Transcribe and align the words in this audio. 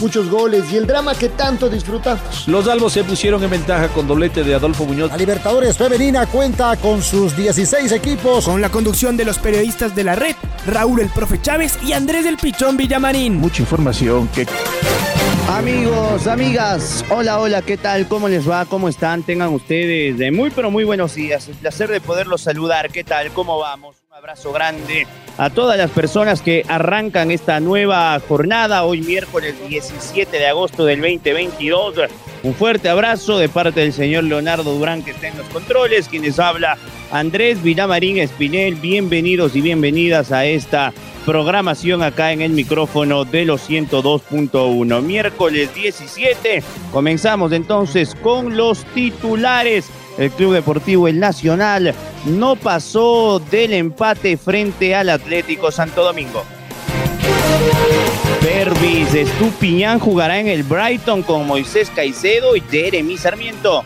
muchos 0.00 0.28
goles 0.30 0.64
y 0.72 0.76
el 0.76 0.86
drama 0.86 1.14
que 1.14 1.28
tanto 1.28 1.68
disfrutamos. 1.68 2.46
Los 2.46 2.68
albos 2.68 2.92
se 2.92 3.04
pusieron 3.04 3.42
en 3.42 3.50
ventaja 3.50 3.88
con 3.88 4.06
doblete 4.06 4.44
de 4.44 4.54
Adolfo 4.54 4.84
Muñoz. 4.84 5.10
La 5.10 5.16
Libertadores 5.16 5.76
Femenina 5.76 6.26
cuenta 6.26 6.76
con 6.76 7.02
sus 7.02 7.36
16 7.36 7.92
equipos. 7.92 8.44
Con 8.44 8.60
la 8.60 8.70
conducción 8.70 9.16
de 9.16 9.24
los 9.24 9.38
periodistas 9.38 9.94
de 9.94 10.04
la 10.04 10.14
red, 10.14 10.36
Raúl 10.66 11.00
el 11.00 11.08
Profe 11.08 11.40
Chávez 11.40 11.78
y 11.84 11.92
Andrés 11.92 12.24
del 12.24 12.36
Pichón 12.36 12.76
Villamarín. 12.76 13.36
Mucha 13.36 13.62
información 13.62 14.28
que... 14.28 14.46
Amigos, 15.48 16.26
amigas, 16.26 17.04
hola, 17.08 17.38
hola, 17.38 17.62
¿qué 17.62 17.76
tal? 17.76 18.08
¿Cómo 18.08 18.28
les 18.28 18.50
va? 18.50 18.64
¿Cómo 18.64 18.88
están? 18.88 19.22
Tengan 19.22 19.50
ustedes 19.54 20.18
de 20.18 20.32
muy, 20.32 20.50
pero 20.50 20.72
muy 20.72 20.82
buenos 20.82 21.14
días. 21.14 21.46
El 21.46 21.54
placer 21.54 21.88
de 21.88 22.00
poderlos 22.00 22.40
saludar. 22.40 22.90
¿Qué 22.90 23.04
tal? 23.04 23.30
¿Cómo 23.30 23.56
vamos? 23.60 23.94
Un 24.10 24.16
abrazo 24.16 24.52
grande 24.52 25.06
a 25.38 25.48
todas 25.50 25.78
las 25.78 25.90
personas 25.92 26.42
que 26.42 26.64
arrancan 26.68 27.30
esta 27.30 27.60
nueva 27.60 28.20
jornada, 28.26 28.82
hoy 28.82 29.02
miércoles 29.02 29.54
17 29.68 30.36
de 30.36 30.46
agosto 30.48 30.84
del 30.84 31.00
2022. 31.00 31.94
Un 32.42 32.54
fuerte 32.54 32.88
abrazo 32.88 33.38
de 33.38 33.48
parte 33.48 33.80
del 33.80 33.92
señor 33.92 34.24
Leonardo 34.24 34.74
Durán 34.74 35.04
que 35.04 35.12
está 35.12 35.28
en 35.28 35.38
los 35.38 35.46
controles, 35.48 36.08
quienes 36.08 36.40
habla 36.40 36.76
Andrés 37.12 37.62
Vilamarín 37.62 38.18
Espinel. 38.18 38.74
Bienvenidos 38.74 39.54
y 39.54 39.60
bienvenidas 39.60 40.32
a 40.32 40.44
esta 40.44 40.92
programación 41.26 42.04
acá 42.04 42.30
en 42.30 42.40
el 42.40 42.52
micrófono 42.52 43.24
de 43.24 43.44
los 43.44 43.68
102.1. 43.68 45.02
Miércoles 45.02 45.74
17, 45.74 46.62
comenzamos 46.92 47.50
entonces 47.50 48.14
con 48.14 48.56
los 48.56 48.84
titulares. 48.94 49.90
El 50.18 50.30
Club 50.30 50.54
Deportivo 50.54 51.08
El 51.08 51.18
Nacional 51.18 51.94
no 52.26 52.54
pasó 52.54 53.42
del 53.50 53.72
empate 53.72 54.36
frente 54.36 54.94
al 54.94 55.10
Atlético 55.10 55.72
Santo 55.72 56.04
Domingo. 56.04 56.44
Pervis 58.40 59.12
Estupiñán 59.12 59.98
jugará 59.98 60.38
en 60.38 60.46
el 60.46 60.62
Brighton 60.62 61.24
con 61.24 61.44
Moisés 61.44 61.90
Caicedo 61.94 62.54
y 62.54 62.60
Jeremy 62.70 63.18
Sarmiento. 63.18 63.82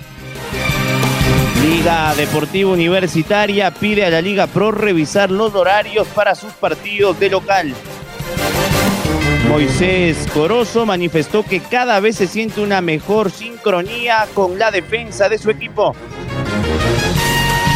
Liga 1.70 2.12
Deportiva 2.16 2.72
Universitaria 2.72 3.70
pide 3.70 4.04
a 4.04 4.10
la 4.10 4.20
Liga 4.20 4.48
Pro 4.48 4.72
revisar 4.72 5.30
los 5.30 5.54
horarios 5.54 6.08
para 6.08 6.34
sus 6.34 6.52
partidos 6.54 7.20
de 7.20 7.30
local. 7.30 7.72
Moisés 9.48 10.26
Corozo 10.34 10.84
manifestó 10.84 11.44
que 11.44 11.60
cada 11.60 12.00
vez 12.00 12.16
se 12.16 12.26
siente 12.26 12.60
una 12.60 12.80
mejor 12.80 13.30
sincronía 13.30 14.26
con 14.34 14.58
la 14.58 14.72
defensa 14.72 15.28
de 15.28 15.38
su 15.38 15.48
equipo. 15.48 15.94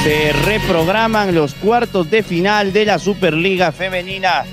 Se 0.03 0.33
reprograman 0.45 1.33
los 1.33 1.55
cuartos 1.55 2.11
de 2.11 2.25
final 2.25 2.73
de 2.73 2.87
la 2.87 2.99
Superliga 2.99 3.71
Femenina. 3.71 4.45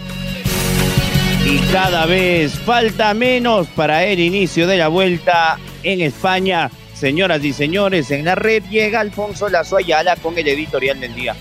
Y 1.47 1.58
cada 1.72 2.06
vez 2.06 2.53
falta 2.59 3.16
menos 3.16 3.66
para 3.69 4.03
el 4.03 4.19
inicio 4.19 4.67
de 4.67 4.78
la 4.78 4.88
vuelta 4.88 5.58
en 5.81 6.02
España. 6.02 6.69
Señoras 7.02 7.44
y 7.44 7.52
señores, 7.52 8.12
en 8.12 8.26
la 8.26 8.36
red 8.36 8.62
llega 8.70 9.00
Alfonso 9.00 9.50
Lazo 9.50 9.76
Ayala 9.76 10.16
con 10.18 10.38
el 10.38 10.48
editorial 10.48 11.00
del 11.00 11.16
día. 11.16 11.36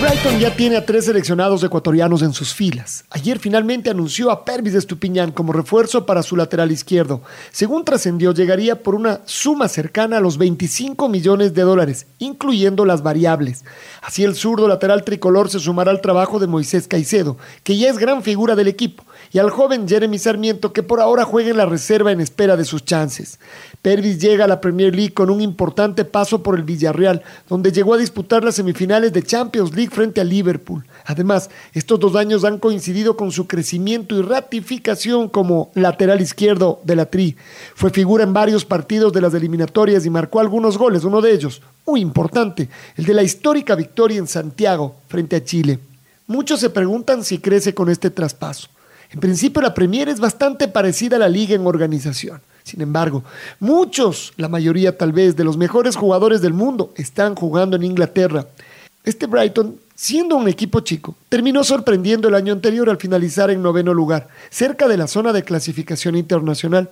Brighton 0.00 0.40
ya 0.40 0.56
tiene 0.56 0.76
a 0.78 0.86
tres 0.86 1.04
seleccionados 1.04 1.62
ecuatorianos 1.62 2.22
en 2.22 2.32
sus 2.32 2.54
filas. 2.54 3.04
Ayer 3.10 3.38
finalmente 3.38 3.90
anunció 3.90 4.30
a 4.30 4.46
Pervis 4.46 4.74
Estupiñán 4.74 5.30
como 5.30 5.52
refuerzo 5.52 6.06
para 6.06 6.22
su 6.22 6.36
lateral 6.36 6.72
izquierdo. 6.72 7.20
Según 7.50 7.84
trascendió, 7.84 8.32
llegaría 8.32 8.82
por 8.82 8.94
una 8.94 9.20
suma 9.26 9.68
cercana 9.68 10.16
a 10.16 10.20
los 10.20 10.38
25 10.38 11.08
millones 11.08 11.52
de 11.52 11.62
dólares, 11.62 12.06
incluyendo 12.18 12.86
las 12.86 13.02
variables. 13.02 13.64
Así 14.00 14.24
el 14.24 14.34
zurdo 14.34 14.66
lateral 14.66 15.04
tricolor 15.04 15.50
se 15.50 15.60
sumará 15.60 15.90
al 15.90 16.00
trabajo 16.00 16.38
de 16.38 16.46
Moisés 16.46 16.88
Caicedo, 16.88 17.36
que 17.62 17.76
ya 17.76 17.90
es 17.90 17.98
gran 17.98 18.22
figura 18.22 18.56
del 18.56 18.68
equipo 18.68 19.04
y 19.32 19.38
al 19.38 19.50
joven 19.50 19.88
Jeremy 19.88 20.18
Sarmiento 20.18 20.72
que 20.72 20.82
por 20.82 21.00
ahora 21.00 21.24
juega 21.24 21.50
en 21.50 21.56
la 21.56 21.66
reserva 21.66 22.12
en 22.12 22.20
espera 22.20 22.56
de 22.56 22.64
sus 22.64 22.84
chances. 22.84 23.38
Pervis 23.80 24.18
llega 24.18 24.44
a 24.44 24.48
la 24.48 24.60
Premier 24.60 24.94
League 24.94 25.14
con 25.14 25.30
un 25.30 25.40
importante 25.40 26.04
paso 26.04 26.42
por 26.42 26.56
el 26.56 26.64
Villarreal, 26.64 27.22
donde 27.48 27.72
llegó 27.72 27.94
a 27.94 27.98
disputar 27.98 28.44
las 28.44 28.56
semifinales 28.56 29.12
de 29.12 29.22
Champions 29.22 29.74
League 29.74 29.90
frente 29.90 30.20
a 30.20 30.24
Liverpool. 30.24 30.84
Además, 31.06 31.50
estos 31.72 31.98
dos 31.98 32.14
años 32.14 32.44
han 32.44 32.58
coincidido 32.58 33.16
con 33.16 33.32
su 33.32 33.46
crecimiento 33.46 34.14
y 34.16 34.22
ratificación 34.22 35.28
como 35.28 35.70
lateral 35.74 36.20
izquierdo 36.20 36.80
de 36.84 36.96
la 36.96 37.06
Tri. 37.06 37.36
Fue 37.74 37.90
figura 37.90 38.24
en 38.24 38.34
varios 38.34 38.64
partidos 38.64 39.12
de 39.12 39.22
las 39.22 39.34
eliminatorias 39.34 40.04
y 40.04 40.10
marcó 40.10 40.40
algunos 40.40 40.76
goles, 40.76 41.04
uno 41.04 41.20
de 41.22 41.32
ellos, 41.32 41.62
muy 41.86 42.00
importante, 42.00 42.68
el 42.96 43.06
de 43.06 43.14
la 43.14 43.22
histórica 43.22 43.74
victoria 43.74 44.18
en 44.18 44.28
Santiago 44.28 44.94
frente 45.08 45.36
a 45.36 45.44
Chile. 45.44 45.78
Muchos 46.26 46.60
se 46.60 46.70
preguntan 46.70 47.24
si 47.24 47.38
crece 47.38 47.74
con 47.74 47.88
este 47.88 48.10
traspaso. 48.10 48.68
En 49.12 49.20
principio 49.20 49.60
la 49.60 49.74
Premier 49.74 50.08
es 50.08 50.20
bastante 50.20 50.68
parecida 50.68 51.16
a 51.16 51.18
la 51.18 51.28
liga 51.28 51.54
en 51.54 51.66
organización. 51.66 52.40
Sin 52.64 52.80
embargo, 52.80 53.24
muchos, 53.60 54.32
la 54.36 54.48
mayoría 54.48 54.96
tal 54.96 55.12
vez, 55.12 55.36
de 55.36 55.44
los 55.44 55.56
mejores 55.56 55.96
jugadores 55.96 56.40
del 56.40 56.54
mundo 56.54 56.92
están 56.96 57.34
jugando 57.34 57.76
en 57.76 57.82
Inglaterra. 57.82 58.46
Este 59.04 59.26
Brighton, 59.26 59.76
siendo 59.94 60.36
un 60.36 60.48
equipo 60.48 60.80
chico, 60.80 61.16
terminó 61.28 61.64
sorprendiendo 61.64 62.28
el 62.28 62.34
año 62.34 62.52
anterior 62.52 62.88
al 62.88 62.98
finalizar 62.98 63.50
en 63.50 63.62
noveno 63.62 63.92
lugar, 63.92 64.28
cerca 64.48 64.88
de 64.88 64.96
la 64.96 65.08
zona 65.08 65.32
de 65.32 65.42
clasificación 65.42 66.16
internacional. 66.16 66.88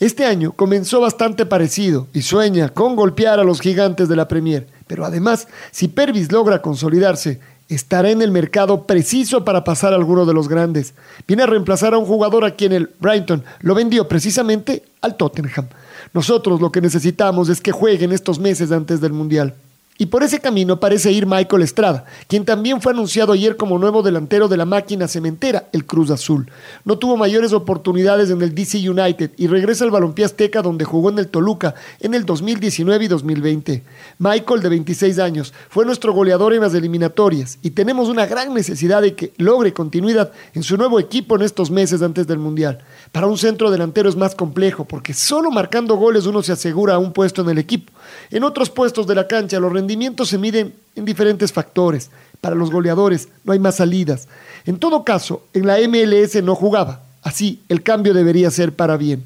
Este 0.00 0.24
año 0.24 0.52
comenzó 0.52 1.00
bastante 1.00 1.44
parecido 1.44 2.08
y 2.14 2.22
sueña 2.22 2.70
con 2.70 2.96
golpear 2.96 3.40
a 3.40 3.44
los 3.44 3.60
gigantes 3.60 4.08
de 4.08 4.16
la 4.16 4.26
Premier, 4.26 4.66
pero 4.86 5.04
además, 5.04 5.48
si 5.70 5.88
Pervis 5.88 6.32
logra 6.32 6.62
consolidarse, 6.62 7.40
estará 7.68 8.10
en 8.10 8.22
el 8.22 8.30
mercado 8.30 8.84
preciso 8.84 9.44
para 9.44 9.64
pasar 9.64 9.92
a 9.92 9.96
alguno 9.96 10.24
de 10.24 10.34
los 10.34 10.48
grandes. 10.48 10.94
Viene 11.26 11.42
a 11.42 11.46
reemplazar 11.46 11.94
a 11.94 11.98
un 11.98 12.06
jugador 12.06 12.44
a 12.44 12.52
quien 12.52 12.72
el 12.72 12.90
Brighton 12.98 13.44
lo 13.60 13.74
vendió 13.74 14.08
precisamente 14.08 14.82
al 15.00 15.16
Tottenham. 15.16 15.68
Nosotros 16.14 16.60
lo 16.60 16.72
que 16.72 16.80
necesitamos 16.80 17.48
es 17.48 17.60
que 17.60 17.72
jueguen 17.72 18.12
estos 18.12 18.38
meses 18.38 18.72
antes 18.72 19.00
del 19.00 19.12
Mundial. 19.12 19.54
Y 20.00 20.06
por 20.06 20.22
ese 20.22 20.38
camino 20.38 20.78
parece 20.78 21.10
ir 21.10 21.26
Michael 21.26 21.62
Estrada, 21.62 22.04
quien 22.28 22.44
también 22.44 22.80
fue 22.80 22.92
anunciado 22.92 23.32
ayer 23.32 23.56
como 23.56 23.78
nuevo 23.78 24.04
delantero 24.04 24.46
de 24.46 24.56
la 24.56 24.64
máquina 24.64 25.08
cementera, 25.08 25.68
el 25.72 25.86
Cruz 25.86 26.12
Azul. 26.12 26.48
No 26.84 26.98
tuvo 26.98 27.16
mayores 27.16 27.52
oportunidades 27.52 28.30
en 28.30 28.40
el 28.40 28.54
DC 28.54 28.88
United 28.88 29.32
y 29.36 29.48
regresa 29.48 29.84
al 29.84 29.90
balompié 29.90 30.24
azteca 30.24 30.62
donde 30.62 30.84
jugó 30.84 31.10
en 31.10 31.18
el 31.18 31.26
Toluca 31.26 31.74
en 31.98 32.14
el 32.14 32.24
2019 32.24 33.06
y 33.06 33.08
2020. 33.08 33.82
Michael, 34.20 34.62
de 34.62 34.68
26 34.68 35.18
años, 35.18 35.52
fue 35.68 35.84
nuestro 35.84 36.12
goleador 36.12 36.54
en 36.54 36.60
las 36.60 36.74
eliminatorias 36.74 37.58
y 37.62 37.70
tenemos 37.70 38.08
una 38.08 38.26
gran 38.26 38.54
necesidad 38.54 39.02
de 39.02 39.16
que 39.16 39.32
logre 39.36 39.72
continuidad 39.72 40.30
en 40.54 40.62
su 40.62 40.76
nuevo 40.76 41.00
equipo 41.00 41.34
en 41.34 41.42
estos 41.42 41.72
meses 41.72 42.02
antes 42.02 42.28
del 42.28 42.38
Mundial. 42.38 42.78
Para 43.10 43.26
un 43.26 43.36
centro 43.36 43.68
delantero 43.68 44.08
es 44.08 44.14
más 44.14 44.36
complejo 44.36 44.84
porque 44.84 45.12
solo 45.12 45.50
marcando 45.50 45.96
goles 45.96 46.26
uno 46.26 46.44
se 46.44 46.52
asegura 46.52 46.98
un 46.98 47.12
puesto 47.12 47.42
en 47.42 47.48
el 47.48 47.58
equipo. 47.58 47.92
En 48.30 48.44
otros 48.44 48.70
puestos 48.70 49.06
de 49.06 49.14
la 49.14 49.26
cancha 49.26 49.60
los 49.60 49.72
rendimientos 49.72 50.28
se 50.28 50.38
miden 50.38 50.74
en 50.94 51.04
diferentes 51.04 51.52
factores. 51.52 52.10
Para 52.40 52.54
los 52.54 52.70
goleadores 52.70 53.28
no 53.44 53.52
hay 53.52 53.58
más 53.58 53.76
salidas. 53.76 54.28
En 54.64 54.78
todo 54.78 55.04
caso, 55.04 55.42
en 55.54 55.66
la 55.66 55.78
MLS 55.88 56.42
no 56.42 56.54
jugaba. 56.54 57.02
Así, 57.22 57.60
el 57.68 57.82
cambio 57.82 58.14
debería 58.14 58.50
ser 58.50 58.74
para 58.74 58.96
bien. 58.96 59.24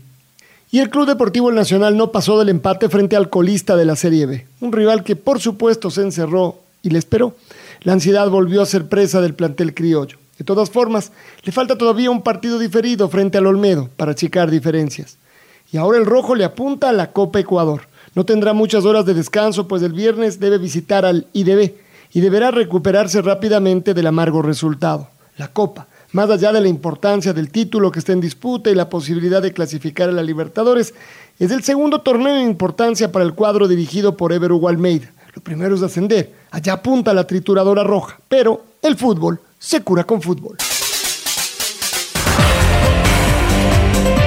Y 0.70 0.78
el 0.78 0.88
Club 0.88 1.06
Deportivo 1.06 1.53
Nacional 1.53 1.97
no 1.98 2.12
pasó 2.12 2.38
del 2.38 2.48
empate 2.48 2.88
frente 2.88 3.15
al 3.15 3.28
colista 3.28 3.76
de 3.76 3.84
la 3.84 3.94
Serie 3.94 4.25
B, 4.25 4.47
un 4.60 4.72
rival 4.72 5.04
que 5.04 5.16
por 5.16 5.38
supuesto 5.38 5.91
se 5.91 6.00
encerró 6.00 6.60
y 6.82 6.88
le 6.88 6.99
esperó. 6.99 7.37
La 7.82 7.93
ansiedad 7.93 8.28
volvió 8.31 8.62
a 8.62 8.67
ser 8.67 8.88
presa 8.88 9.20
del 9.20 9.35
plantel 9.35 9.75
criollo. 9.75 10.17
De 10.38 10.44
todas 10.44 10.70
formas, 10.70 11.12
le 11.43 11.52
falta 11.52 11.76
todavía 11.76 12.11
un 12.11 12.23
partido 12.23 12.58
diferido 12.58 13.08
frente 13.08 13.38
al 13.38 13.46
Olmedo 13.46 13.90
para 13.96 14.12
achicar 14.12 14.50
diferencias. 14.50 15.19
Y 15.70 15.76
ahora 15.76 15.99
el 15.99 16.06
rojo 16.06 16.35
le 16.35 16.44
apunta 16.44 16.88
a 16.88 16.93
la 16.93 17.12
Copa 17.12 17.38
Ecuador. 17.38 17.82
No 18.14 18.25
tendrá 18.25 18.53
muchas 18.53 18.85
horas 18.85 19.06
de 19.06 19.14
descanso, 19.14 19.67
pues 19.67 19.82
el 19.82 19.93
viernes 19.93 20.38
debe 20.38 20.59
visitar 20.59 21.05
al 21.05 21.26
IDB 21.32 21.73
y 22.12 22.20
deberá 22.20 22.50
recuperarse 22.50 23.23
rápidamente 23.23 23.94
del 23.94 24.06
amargo 24.06 24.43
resultado. 24.43 25.09
La 25.38 25.49
Copa, 25.49 25.87
más 26.12 26.29
allá 26.29 26.53
de 26.53 26.61
la 26.61 26.69
importancia 26.69 27.32
del 27.32 27.50
título 27.50 27.91
que 27.91 27.99
está 27.99 28.12
en 28.12 28.20
disputa 28.20 28.70
y 28.70 28.75
la 28.75 28.91
posibilidad 28.91 29.41
de 29.41 29.55
clasificar 29.55 30.11
a 30.11 30.12
la 30.12 30.23
Libertadores, 30.23 30.93
es 31.38 31.50
el 31.50 31.62
segundo 31.62 32.03
torneo 32.03 32.37
en 32.37 32.50
importancia 32.50 33.11
para 33.11 33.25
el 33.25 33.32
cuadro 33.32 33.67
dirigido 33.67 34.17
por 34.17 34.32
Ever 34.32 34.53
Hugo 34.53 34.69
Almeida. 34.69 35.11
Lo 35.35 35.43
primero 35.43 35.75
es 35.75 35.82
ascender, 35.82 36.35
allá 36.50 36.75
apunta 36.75 37.14
la 37.14 37.26
trituradora 37.26 37.82
roja, 37.82 38.20
pero 38.29 38.62
el 38.82 38.97
fútbol 38.97 39.41
se 39.59 39.81
cura 39.81 40.05
con 40.05 40.20
fútbol. 40.20 40.59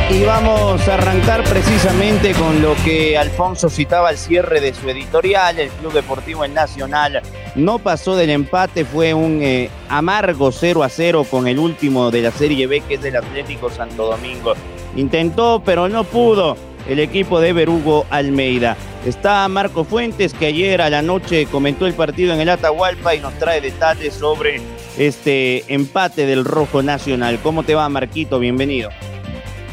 Y 0.07 0.23
vamos 0.23 0.87
a 0.87 0.93
arrancar 0.93 1.43
precisamente 1.43 2.33
con 2.33 2.61
lo 2.61 2.75
que 2.85 3.17
Alfonso 3.17 3.69
citaba 3.69 4.09
al 4.09 4.17
cierre 4.17 4.61
de 4.61 4.71
su 4.71 4.87
editorial. 4.87 5.59
El 5.59 5.69
Club 5.69 5.93
Deportivo 5.93 6.45
El 6.45 6.53
Nacional 6.53 7.23
no 7.55 7.79
pasó 7.79 8.15
del 8.15 8.29
empate, 8.29 8.85
fue 8.85 9.15
un 9.15 9.41
eh, 9.41 9.69
amargo 9.89 10.51
0 10.51 10.83
a 10.83 10.89
0 10.89 11.25
con 11.29 11.47
el 11.47 11.57
último 11.57 12.11
de 12.11 12.21
la 12.21 12.31
Serie 12.31 12.67
B, 12.67 12.81
que 12.81 12.95
es 12.95 13.03
el 13.03 13.15
Atlético 13.15 13.71
Santo 13.71 14.05
Domingo. 14.05 14.53
Intentó, 14.95 15.63
pero 15.65 15.89
no 15.89 16.03
pudo 16.03 16.55
el 16.87 16.99
equipo 16.99 17.39
de 17.39 17.53
Berugo 17.53 18.05
Almeida. 18.11 18.77
Está 19.07 19.47
Marco 19.47 19.85
Fuentes, 19.85 20.35
que 20.35 20.45
ayer 20.45 20.83
a 20.83 20.91
la 20.91 21.01
noche 21.01 21.47
comentó 21.47 21.87
el 21.87 21.95
partido 21.95 22.31
en 22.33 22.41
el 22.41 22.49
Atahualpa 22.49 23.15
y 23.15 23.21
nos 23.21 23.33
trae 23.39 23.59
detalles 23.59 24.13
sobre 24.13 24.61
este 24.99 25.73
empate 25.73 26.27
del 26.27 26.45
Rojo 26.45 26.83
Nacional. 26.83 27.39
¿Cómo 27.41 27.63
te 27.63 27.73
va, 27.73 27.89
Marquito? 27.89 28.37
Bienvenido. 28.37 28.89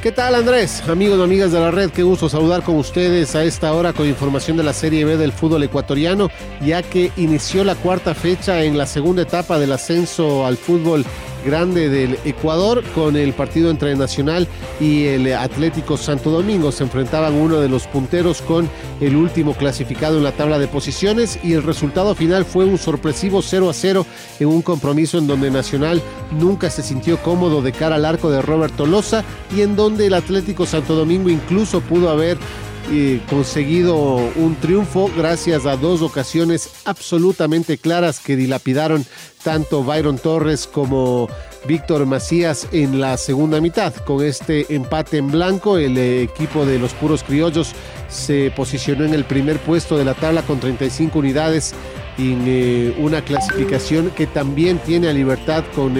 ¿Qué 0.02 0.10
tal 0.10 0.34
Andrés? 0.34 0.82
Amigos 0.88 1.16
y 1.20 1.22
amigas 1.22 1.52
de 1.52 1.60
la 1.60 1.70
red, 1.70 1.90
qué 1.90 2.02
gusto 2.02 2.28
saludar 2.28 2.64
con 2.64 2.74
ustedes 2.76 3.36
a 3.36 3.44
esta 3.44 3.72
hora 3.72 3.92
con 3.92 4.08
información 4.08 4.56
de 4.56 4.64
la 4.64 4.72
Serie 4.72 5.04
B 5.04 5.16
del 5.16 5.30
fútbol 5.30 5.62
ecuatoriano, 5.62 6.28
ya 6.60 6.82
que 6.82 7.12
inició 7.16 7.62
la 7.62 7.76
cuarta 7.76 8.12
fecha 8.12 8.64
en 8.64 8.76
la 8.76 8.86
segunda 8.86 9.22
etapa 9.22 9.60
del 9.60 9.70
ascenso 9.70 10.44
al 10.44 10.56
fútbol 10.56 11.04
grande 11.44 11.88
del 11.88 12.18
Ecuador 12.24 12.82
con 12.94 13.16
el 13.16 13.32
partido 13.32 13.70
entre 13.70 13.94
Nacional 13.96 14.48
y 14.80 15.06
el 15.06 15.32
Atlético 15.34 15.96
Santo 15.96 16.30
Domingo. 16.30 16.72
Se 16.72 16.84
enfrentaban 16.84 17.34
uno 17.34 17.60
de 17.60 17.68
los 17.68 17.86
punteros 17.86 18.42
con 18.42 18.68
el 19.00 19.16
último 19.16 19.54
clasificado 19.54 20.18
en 20.18 20.24
la 20.24 20.32
tabla 20.32 20.58
de 20.58 20.68
posiciones 20.68 21.38
y 21.42 21.52
el 21.52 21.62
resultado 21.62 22.14
final 22.14 22.44
fue 22.44 22.64
un 22.64 22.78
sorpresivo 22.78 23.42
0 23.42 23.70
a 23.70 23.74
0 23.74 24.06
en 24.40 24.48
un 24.48 24.62
compromiso 24.62 25.18
en 25.18 25.26
donde 25.26 25.50
Nacional 25.50 26.02
nunca 26.38 26.70
se 26.70 26.82
sintió 26.82 27.18
cómodo 27.22 27.62
de 27.62 27.72
cara 27.72 27.96
al 27.96 28.04
arco 28.04 28.30
de 28.30 28.42
Roberto 28.42 28.86
Loza 28.86 29.24
y 29.54 29.62
en 29.62 29.76
donde 29.76 30.06
el 30.06 30.14
Atlético 30.14 30.66
Santo 30.66 30.94
Domingo 30.94 31.30
incluso 31.30 31.80
pudo 31.80 32.10
haber 32.10 32.38
eh, 32.90 33.20
conseguido 33.28 33.96
un 34.36 34.56
triunfo 34.56 35.10
gracias 35.16 35.66
a 35.66 35.76
dos 35.76 36.02
ocasiones 36.02 36.70
absolutamente 36.84 37.78
claras 37.78 38.20
que 38.20 38.36
dilapidaron 38.36 39.06
tanto 39.42 39.84
Byron 39.84 40.18
Torres 40.18 40.66
como 40.66 41.28
Víctor 41.66 42.06
Macías 42.06 42.68
en 42.72 43.00
la 43.00 43.16
segunda 43.16 43.60
mitad. 43.60 43.94
Con 43.94 44.24
este 44.24 44.74
empate 44.74 45.18
en 45.18 45.30
blanco, 45.30 45.78
el 45.78 45.96
eh, 45.96 46.22
equipo 46.22 46.66
de 46.66 46.78
los 46.78 46.92
puros 46.94 47.22
criollos 47.22 47.72
se 48.08 48.52
posicionó 48.54 49.04
en 49.04 49.14
el 49.14 49.24
primer 49.24 49.58
puesto 49.58 49.96
de 49.96 50.04
la 50.04 50.14
tabla 50.14 50.42
con 50.42 50.60
35 50.60 51.18
unidades 51.18 51.74
en 52.18 52.44
eh, 52.46 52.94
una 52.98 53.22
clasificación 53.22 54.10
que 54.10 54.26
también 54.26 54.78
tiene 54.78 55.08
a 55.08 55.12
libertad 55.12 55.64
con 55.74 55.96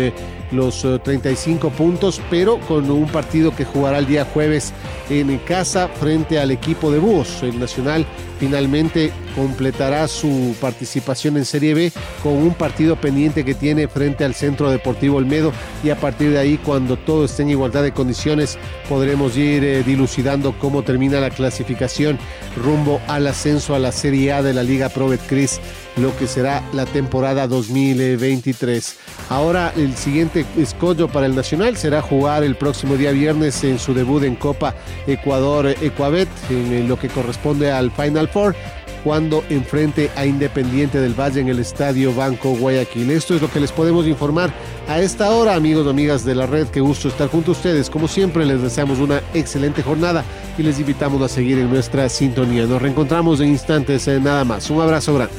los 0.53 0.87
35 1.03 1.71
puntos, 1.71 2.21
pero 2.31 2.59
con 2.61 2.91
un 2.91 3.09
partido 3.09 3.55
que 3.55 3.65
jugará 3.65 3.99
el 3.99 4.07
día 4.07 4.25
jueves 4.25 4.73
en 5.11 5.37
casa 5.39 5.89
frente 5.89 6.39
al 6.39 6.51
equipo 6.51 6.91
de 6.91 6.99
Búhos. 6.99 7.43
El 7.43 7.59
Nacional 7.59 8.07
finalmente 8.39 9.13
completará 9.35 10.09
su 10.09 10.55
participación 10.61 11.37
en 11.37 11.45
Serie 11.45 11.75
B 11.75 11.93
con 12.23 12.35
un 12.35 12.55
partido 12.55 12.97
pendiente 12.97 13.45
que 13.45 13.55
tiene 13.55 13.89
frente 13.89 14.25
al 14.25 14.35
Centro 14.35 14.71
Deportivo 14.71 15.17
Olmedo 15.17 15.53
y 15.83 15.91
a 15.91 15.97
partir 15.97 16.31
de 16.31 16.39
ahí 16.39 16.59
cuando 16.59 16.97
todo 16.97 17.25
esté 17.25 17.43
en 17.43 17.51
igualdad 17.51 17.83
de 17.83 17.93
condiciones 17.93 18.59
podremos 18.89 19.37
ir 19.37 19.65
eh, 19.65 19.83
dilucidando 19.83 20.59
cómo 20.59 20.83
termina 20.83 21.21
la 21.21 21.31
clasificación 21.31 22.19
rumbo 22.57 23.01
al 23.09 23.27
ascenso 23.27 23.75
a 23.75 23.79
la 23.79 23.93
Serie 23.93 24.33
A 24.33 24.43
de 24.43 24.55
la 24.55 24.63
Liga 24.63 24.89
Pro 24.89 25.13
Cris 25.29 25.61
lo 25.97 26.17
que 26.17 26.27
será 26.27 26.63
la 26.73 26.87
temporada 26.87 27.47
2023. 27.47 28.97
Ahora 29.29 29.73
el 29.77 29.95
siguiente 29.95 30.47
escollo 30.57 31.09
para 31.09 31.27
el 31.27 31.35
Nacional 31.35 31.77
será 31.77 32.01
jugar 32.01 32.45
el 32.45 32.57
próximo 32.57 32.97
día 32.97 33.13
viernes 33.13 33.63
en 33.65 33.79
su 33.79 33.95
debut 33.95 34.23
en 34.25 34.37
Copa 34.37 34.75
Ecuador 35.07 35.75
Ecuabet 35.81 36.29
en 36.51 36.89
lo 36.89 36.99
que 36.99 37.09
corresponde 37.09 37.71
al 37.71 37.91
Final 37.91 38.29
Four 38.29 38.55
cuando 39.05 39.45
enfrente 39.51 40.11
a 40.17 40.27
Independiente 40.27 41.01
del 41.01 41.19
Valle 41.19 41.41
en 41.41 41.49
el 41.49 41.59
Estadio 41.59 42.15
Banco 42.15 42.55
Guayaquil. 42.55 43.11
Esto 43.11 43.35
es 43.35 43.43
lo 43.43 43.51
que 43.51 43.61
les 43.61 43.73
podemos 43.73 44.07
informar 44.07 44.53
a 44.89 45.01
esta 45.01 45.31
hora, 45.31 45.55
amigos 45.55 45.87
amigas 45.87 46.25
de 46.25 46.35
la 46.35 46.47
red. 46.47 46.69
Qué 46.69 46.81
gusto 46.81 47.09
estar 47.09 47.29
junto 47.29 47.51
a 47.51 47.53
ustedes. 47.53 47.91
Como 47.91 48.09
siempre, 48.09 48.45
les 48.45 48.63
deseamos 48.63 48.99
una 48.99 49.21
excelente 49.35 49.83
jornada 49.83 50.25
y 50.57 50.63
les 50.63 50.79
invitamos 50.79 51.23
a 51.23 51.29
seguir 51.29 51.59
en 51.59 51.71
nuestra 51.71 52.09
sintonía. 52.09 52.67
Nos 52.67 52.81
reencontramos 52.81 53.41
en 53.41 53.49
instantes, 53.49 54.07
eh, 54.09 54.21
nada 54.21 54.45
más. 54.45 54.71
Un 54.71 54.81
abrazo 54.81 55.15
grande. 55.15 55.35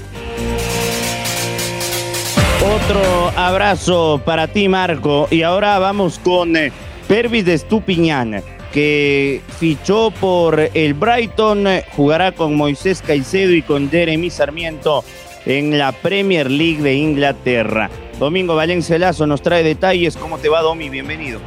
Otro 2.63 3.29
abrazo 3.37 4.21
para 4.23 4.47
ti, 4.47 4.69
Marco. 4.69 5.27
Y 5.29 5.41
ahora 5.41 5.79
vamos 5.79 6.19
con 6.19 6.55
eh, 6.55 6.71
Pervis 7.07 7.45
de 7.45 7.55
Estupiñán, 7.55 8.41
que 8.73 9.41
fichó 9.59 10.11
por 10.11 10.59
el 10.73 10.93
Brighton, 10.95 11.65
jugará 11.95 12.31
con 12.31 12.55
Moisés 12.55 13.03
Caicedo 13.05 13.53
y 13.53 13.61
con 13.61 13.89
Jeremy 13.89 14.29
Sarmiento 14.29 15.05
en 15.45 15.77
la 15.77 15.91
Premier 15.91 16.49
League 16.49 16.81
de 16.81 16.95
Inglaterra. 16.95 17.89
Domingo 18.19 18.55
Valencia 18.55 18.97
Lazo 18.97 19.27
nos 19.27 19.41
trae 19.41 19.63
detalles. 19.63 20.17
¿Cómo 20.17 20.39
te 20.39 20.49
va, 20.49 20.61
Domi? 20.61 20.89
Bienvenido. 20.89 21.39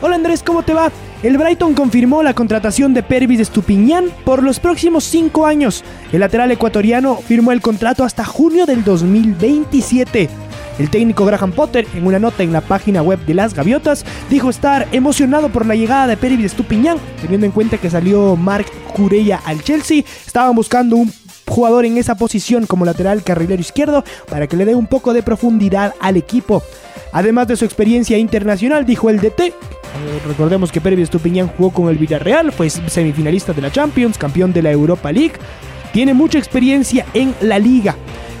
Hola 0.00 0.16
Andrés, 0.16 0.42
¿cómo 0.42 0.62
te 0.62 0.74
va? 0.74 0.90
El 1.22 1.38
Brighton 1.38 1.74
confirmó 1.74 2.22
la 2.22 2.34
contratación 2.34 2.92
de 2.92 3.02
Pervis 3.02 3.40
Estupiñán 3.40 4.10
por 4.24 4.42
los 4.42 4.60
próximos 4.60 5.04
cinco 5.04 5.46
años. 5.46 5.82
El 6.12 6.20
lateral 6.20 6.50
ecuatoriano 6.50 7.16
firmó 7.16 7.52
el 7.52 7.62
contrato 7.62 8.04
hasta 8.04 8.24
junio 8.24 8.66
del 8.66 8.84
2027. 8.84 10.28
El 10.78 10.90
técnico 10.90 11.24
Graham 11.24 11.52
Potter, 11.52 11.86
en 11.94 12.06
una 12.06 12.18
nota 12.18 12.42
en 12.42 12.52
la 12.52 12.60
página 12.60 13.00
web 13.02 13.24
de 13.26 13.34
las 13.34 13.54
Gaviotas, 13.54 14.04
dijo 14.28 14.50
estar 14.50 14.88
emocionado 14.92 15.48
por 15.48 15.66
la 15.66 15.76
llegada 15.76 16.06
de 16.08 16.16
Pervis 16.16 16.46
Estupiñán, 16.46 16.98
teniendo 17.20 17.46
en 17.46 17.52
cuenta 17.52 17.78
que 17.78 17.90
salió 17.90 18.34
Mark 18.34 18.66
Cureya 18.92 19.40
al 19.44 19.62
Chelsea. 19.62 20.02
Estaban 20.26 20.54
buscando 20.56 20.96
un 20.96 21.12
jugador 21.46 21.84
en 21.84 21.96
esa 21.98 22.16
posición 22.16 22.66
como 22.66 22.84
lateral 22.84 23.22
carrilero 23.22 23.60
izquierdo 23.60 24.02
para 24.28 24.46
que 24.46 24.56
le 24.56 24.64
dé 24.64 24.74
un 24.74 24.86
poco 24.86 25.12
de 25.12 25.22
profundidad 25.22 25.94
al 26.00 26.16
equipo. 26.16 26.62
Además 27.12 27.46
de 27.46 27.56
su 27.56 27.64
experiencia 27.64 28.18
internacional, 28.18 28.84
dijo 28.84 29.08
el 29.10 29.20
DT. 29.20 29.40
Eh, 29.40 29.52
recordemos 30.26 30.72
que 30.72 30.80
Pervis 30.80 31.04
Estupiñán 31.04 31.46
jugó 31.46 31.70
con 31.70 31.88
el 31.88 31.98
Villarreal, 31.98 32.50
fue 32.50 32.68
semifinalista 32.68 33.52
de 33.52 33.62
la 33.62 33.70
Champions, 33.70 34.18
campeón 34.18 34.52
de 34.52 34.62
la 34.62 34.72
Europa 34.72 35.12
League. 35.12 35.34
Tiene 35.92 36.14
mucha 36.14 36.38
experiencia 36.38 37.06
en 37.14 37.32
la 37.40 37.60
liga. 37.60 37.94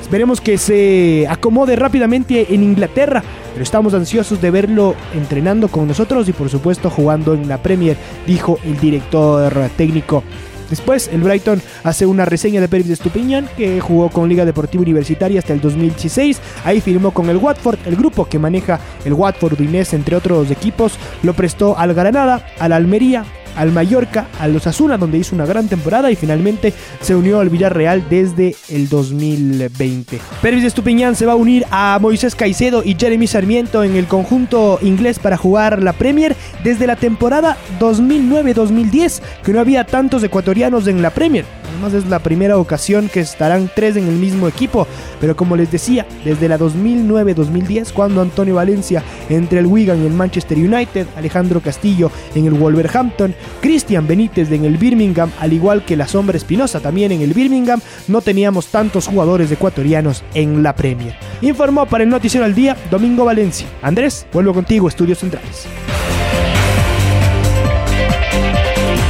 Esperemos 0.04 0.42
que 0.42 0.58
se 0.58 1.26
acomode 1.28 1.76
rápidamente 1.76 2.54
en 2.54 2.62
Inglaterra, 2.62 3.24
pero 3.52 3.62
estamos 3.62 3.94
ansiosos 3.94 4.40
de 4.40 4.50
verlo 4.50 4.94
entrenando 5.14 5.68
con 5.68 5.88
nosotros 5.88 6.28
y 6.28 6.32
por 6.32 6.50
supuesto 6.50 6.90
jugando 6.90 7.32
en 7.32 7.48
la 7.48 7.56
Premier, 7.58 7.96
dijo 8.26 8.58
el 8.64 8.78
director 8.78 9.52
técnico. 9.78 10.22
Después, 10.68 11.08
el 11.12 11.22
Brighton 11.22 11.60
hace 11.82 12.04
una 12.04 12.26
reseña 12.26 12.60
de 12.60 12.68
Pérez 12.68 12.86
de 12.86 12.92
Estupiñán, 12.92 13.48
que 13.56 13.80
jugó 13.80 14.10
con 14.10 14.28
Liga 14.28 14.44
Deportiva 14.44 14.82
Universitaria 14.82 15.38
hasta 15.38 15.54
el 15.54 15.60
2016. 15.60 16.38
Ahí 16.64 16.80
firmó 16.80 17.10
con 17.10 17.28
el 17.30 17.38
Watford, 17.38 17.78
el 17.86 17.96
grupo 17.96 18.26
que 18.26 18.38
maneja 18.38 18.78
el 19.04 19.14
Watford 19.14 19.60
Inés, 19.60 19.94
entre 19.94 20.16
otros 20.16 20.50
equipos. 20.50 20.98
Lo 21.22 21.32
prestó 21.32 21.78
al 21.78 21.94
Granada, 21.94 22.46
al 22.58 22.72
Almería, 22.72 23.24
al 23.56 23.72
Mallorca, 23.72 24.28
al 24.40 24.54
Osasuna, 24.56 24.98
donde 24.98 25.18
hizo 25.18 25.34
una 25.34 25.46
gran 25.46 25.68
temporada 25.68 26.10
y 26.10 26.16
finalmente 26.16 26.72
se 27.00 27.14
unió 27.14 27.40
al 27.40 27.50
Villarreal 27.50 28.08
desde 28.08 28.56
el 28.68 28.88
2020. 28.88 30.20
Pervis 30.42 30.64
Estupiñán 30.64 31.16
se 31.16 31.26
va 31.26 31.32
a 31.32 31.36
unir 31.36 31.64
a 31.70 31.98
Moisés 32.00 32.34
Caicedo 32.34 32.82
y 32.84 32.96
Jeremy 32.98 33.26
Sarmiento 33.26 33.84
en 33.84 33.96
el 33.96 34.06
conjunto 34.06 34.78
inglés 34.82 35.18
para 35.18 35.36
jugar 35.36 35.82
la 35.82 35.92
Premier 35.92 36.36
desde 36.62 36.86
la 36.86 36.96
temporada 36.96 37.56
2009-2010, 37.80 39.20
que 39.42 39.52
no 39.52 39.60
había 39.60 39.84
tantos 39.84 40.22
ecuatorianos 40.22 40.86
en 40.86 41.02
la 41.02 41.10
Premier. 41.10 41.44
Además 41.74 41.94
es 41.94 42.06
la 42.06 42.20
primera 42.20 42.56
ocasión 42.56 43.08
que 43.08 43.18
estarán 43.18 43.68
tres 43.74 43.96
en 43.96 44.06
el 44.06 44.14
mismo 44.14 44.46
equipo. 44.46 44.86
Pero 45.20 45.34
como 45.34 45.56
les 45.56 45.72
decía, 45.72 46.06
desde 46.24 46.48
la 46.48 46.56
2009-2010, 46.56 47.92
cuando 47.92 48.22
Antonio 48.22 48.54
Valencia 48.54 49.02
entre 49.28 49.58
el 49.58 49.66
Wigan 49.66 50.00
y 50.00 50.06
el 50.06 50.12
Manchester 50.12 50.56
United, 50.56 51.08
Alejandro 51.16 51.60
Castillo 51.60 52.12
en 52.36 52.46
el 52.46 52.54
Wolverhampton, 52.54 53.34
Cristian 53.60 54.06
Benítez 54.06 54.52
en 54.52 54.64
el 54.64 54.76
Birmingham, 54.76 55.32
al 55.40 55.52
igual 55.52 55.84
que 55.84 55.96
la 55.96 56.06
Sombra 56.06 56.36
Espinosa 56.36 56.78
también 56.78 57.10
en 57.10 57.22
el 57.22 57.34
Birmingham, 57.34 57.80
no 58.06 58.20
teníamos 58.20 58.68
tantos 58.68 59.08
jugadores 59.08 59.50
ecuatorianos 59.50 60.22
en 60.34 60.62
la 60.62 60.76
Premier. 60.76 61.16
Informó 61.40 61.86
para 61.86 62.04
el 62.04 62.10
Noticiero 62.10 62.46
al 62.46 62.54
Día 62.54 62.76
Domingo 62.88 63.24
Valencia. 63.24 63.66
Andrés, 63.82 64.28
vuelvo 64.32 64.54
contigo, 64.54 64.86
Estudios 64.86 65.18
Centrales. 65.18 65.66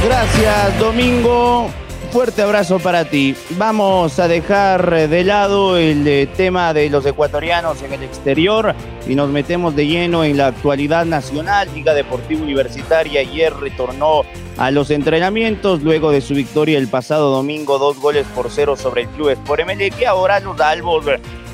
Gracias, 0.03 0.79
Domingo 0.79 1.69
fuerte 2.05 2.41
abrazo 2.41 2.79
para 2.79 3.05
ti. 3.05 3.35
Vamos 3.51 4.19
a 4.19 4.27
dejar 4.27 5.09
de 5.09 5.23
lado 5.23 5.77
el 5.77 6.07
eh, 6.07 6.27
tema 6.27 6.73
de 6.73 6.89
los 6.89 7.05
ecuatorianos 7.05 7.81
en 7.83 7.93
el 7.93 8.03
exterior 8.03 8.73
y 9.07 9.15
nos 9.15 9.29
metemos 9.29 9.75
de 9.75 9.87
lleno 9.87 10.23
en 10.23 10.37
la 10.37 10.47
actualidad 10.47 11.05
nacional. 11.05 11.69
Liga 11.73 11.93
Deportiva 11.93 12.41
Universitaria 12.41 13.21
ayer 13.21 13.53
retornó 13.53 14.23
a 14.57 14.71
los 14.71 14.89
entrenamientos 14.91 15.83
luego 15.83 16.11
de 16.11 16.21
su 16.21 16.33
victoria 16.33 16.77
el 16.77 16.87
pasado 16.87 17.29
domingo, 17.29 17.77
dos 17.77 17.99
goles 17.99 18.25
por 18.33 18.49
cero 18.49 18.75
sobre 18.75 19.03
el 19.03 19.07
Club 19.09 19.29
Sport 19.29 19.61
que 19.97 20.07
ahora 20.07 20.39
los 20.39 20.59
albos 20.59 21.05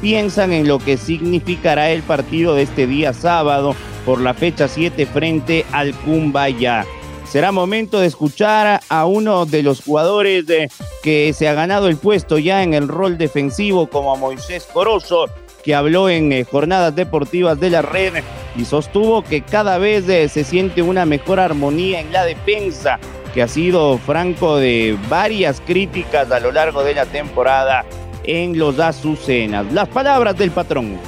piensan 0.01 0.51
en 0.51 0.67
lo 0.67 0.79
que 0.79 0.97
significará 0.97 1.89
el 1.91 2.03
partido 2.03 2.55
de 2.55 2.63
este 2.63 2.87
día 2.87 3.13
sábado 3.13 3.75
por 4.05 4.19
la 4.19 4.33
fecha 4.33 4.67
7 4.67 5.05
frente 5.05 5.65
al 5.71 5.93
Cumbaya. 5.93 6.85
Será 7.31 7.53
momento 7.53 8.01
de 8.01 8.07
escuchar 8.07 8.81
a 8.89 9.05
uno 9.05 9.45
de 9.45 9.63
los 9.63 9.81
jugadores 9.81 10.45
de, 10.45 10.69
que 11.01 11.31
se 11.31 11.47
ha 11.47 11.53
ganado 11.53 11.87
el 11.87 11.95
puesto 11.95 12.37
ya 12.37 12.61
en 12.61 12.73
el 12.73 12.89
rol 12.89 13.17
defensivo 13.17 13.87
como 13.87 14.13
a 14.13 14.17
Moisés 14.17 14.67
Corozo, 14.73 15.29
que 15.63 15.73
habló 15.73 16.09
en 16.09 16.33
eh, 16.33 16.43
jornadas 16.43 16.93
deportivas 16.93 17.57
de 17.57 17.69
la 17.69 17.81
red 17.81 18.21
y 18.57 18.65
sostuvo 18.65 19.23
que 19.23 19.43
cada 19.43 19.77
vez 19.77 20.09
eh, 20.09 20.27
se 20.27 20.43
siente 20.43 20.81
una 20.81 21.05
mejor 21.05 21.39
armonía 21.39 22.01
en 22.01 22.11
la 22.11 22.25
defensa, 22.25 22.99
que 23.33 23.41
ha 23.41 23.47
sido 23.47 23.97
franco 23.97 24.57
de 24.57 24.97
varias 25.07 25.61
críticas 25.61 26.29
a 26.31 26.39
lo 26.41 26.51
largo 26.51 26.83
de 26.83 26.95
la 26.95 27.05
temporada 27.05 27.85
en 28.25 28.59
los 28.59 28.77
Azucenas. 28.77 29.71
Las 29.71 29.87
palabras 29.87 30.35
del 30.35 30.51
patrón. 30.51 30.99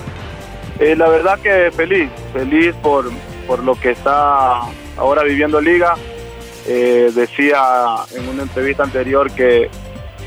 Eh, 0.80 0.96
la 0.96 1.10
verdad 1.10 1.38
que 1.40 1.70
feliz, 1.72 2.10
feliz 2.32 2.74
por, 2.82 3.12
por 3.46 3.62
lo 3.62 3.76
que 3.76 3.92
está 3.92 4.62
ahora 4.98 5.24
viviendo 5.24 5.60
Liga. 5.60 5.96
Eh, 6.66 7.12
decía 7.14 7.60
en 8.16 8.30
una 8.30 8.44
entrevista 8.44 8.84
anterior 8.84 9.30
que 9.32 9.70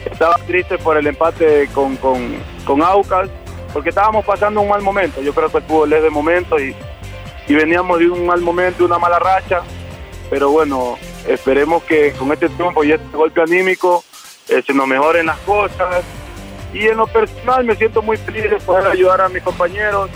estaba 0.04 0.36
triste 0.46 0.76
por 0.78 0.96
el 0.96 1.06
empate 1.06 1.68
con, 1.72 1.96
con, 1.96 2.36
con 2.64 2.82
Aucas, 2.82 3.28
porque 3.72 3.88
estábamos 3.88 4.24
pasando 4.24 4.60
un 4.60 4.68
mal 4.68 4.82
momento. 4.82 5.22
Yo 5.22 5.32
creo 5.32 5.50
que 5.50 5.58
el 5.58 5.64
fútbol 5.64 5.92
es 5.92 6.02
de 6.02 6.10
momento 6.10 6.58
y, 6.58 6.74
y 7.48 7.54
veníamos 7.54 7.98
de 7.98 8.10
un 8.10 8.26
mal 8.26 8.40
momento, 8.40 8.84
una 8.84 8.98
mala 8.98 9.18
racha. 9.18 9.62
Pero 10.28 10.50
bueno, 10.50 10.98
esperemos 11.26 11.82
que 11.84 12.12
con 12.12 12.32
este 12.32 12.48
triunfo 12.48 12.84
y 12.84 12.92
este 12.92 13.16
golpe 13.16 13.40
anímico 13.40 14.04
eh, 14.48 14.62
se 14.66 14.74
nos 14.74 14.86
mejoren 14.86 15.26
las 15.26 15.38
cosas. 15.38 16.04
Y 16.72 16.86
en 16.86 16.96
lo 16.96 17.06
personal 17.06 17.64
me 17.64 17.76
siento 17.76 18.02
muy 18.02 18.16
feliz 18.16 18.50
de 18.50 18.56
poder 18.56 18.88
ayudar 18.88 19.20
a 19.20 19.28
mis 19.28 19.42
compañeros. 19.42 20.10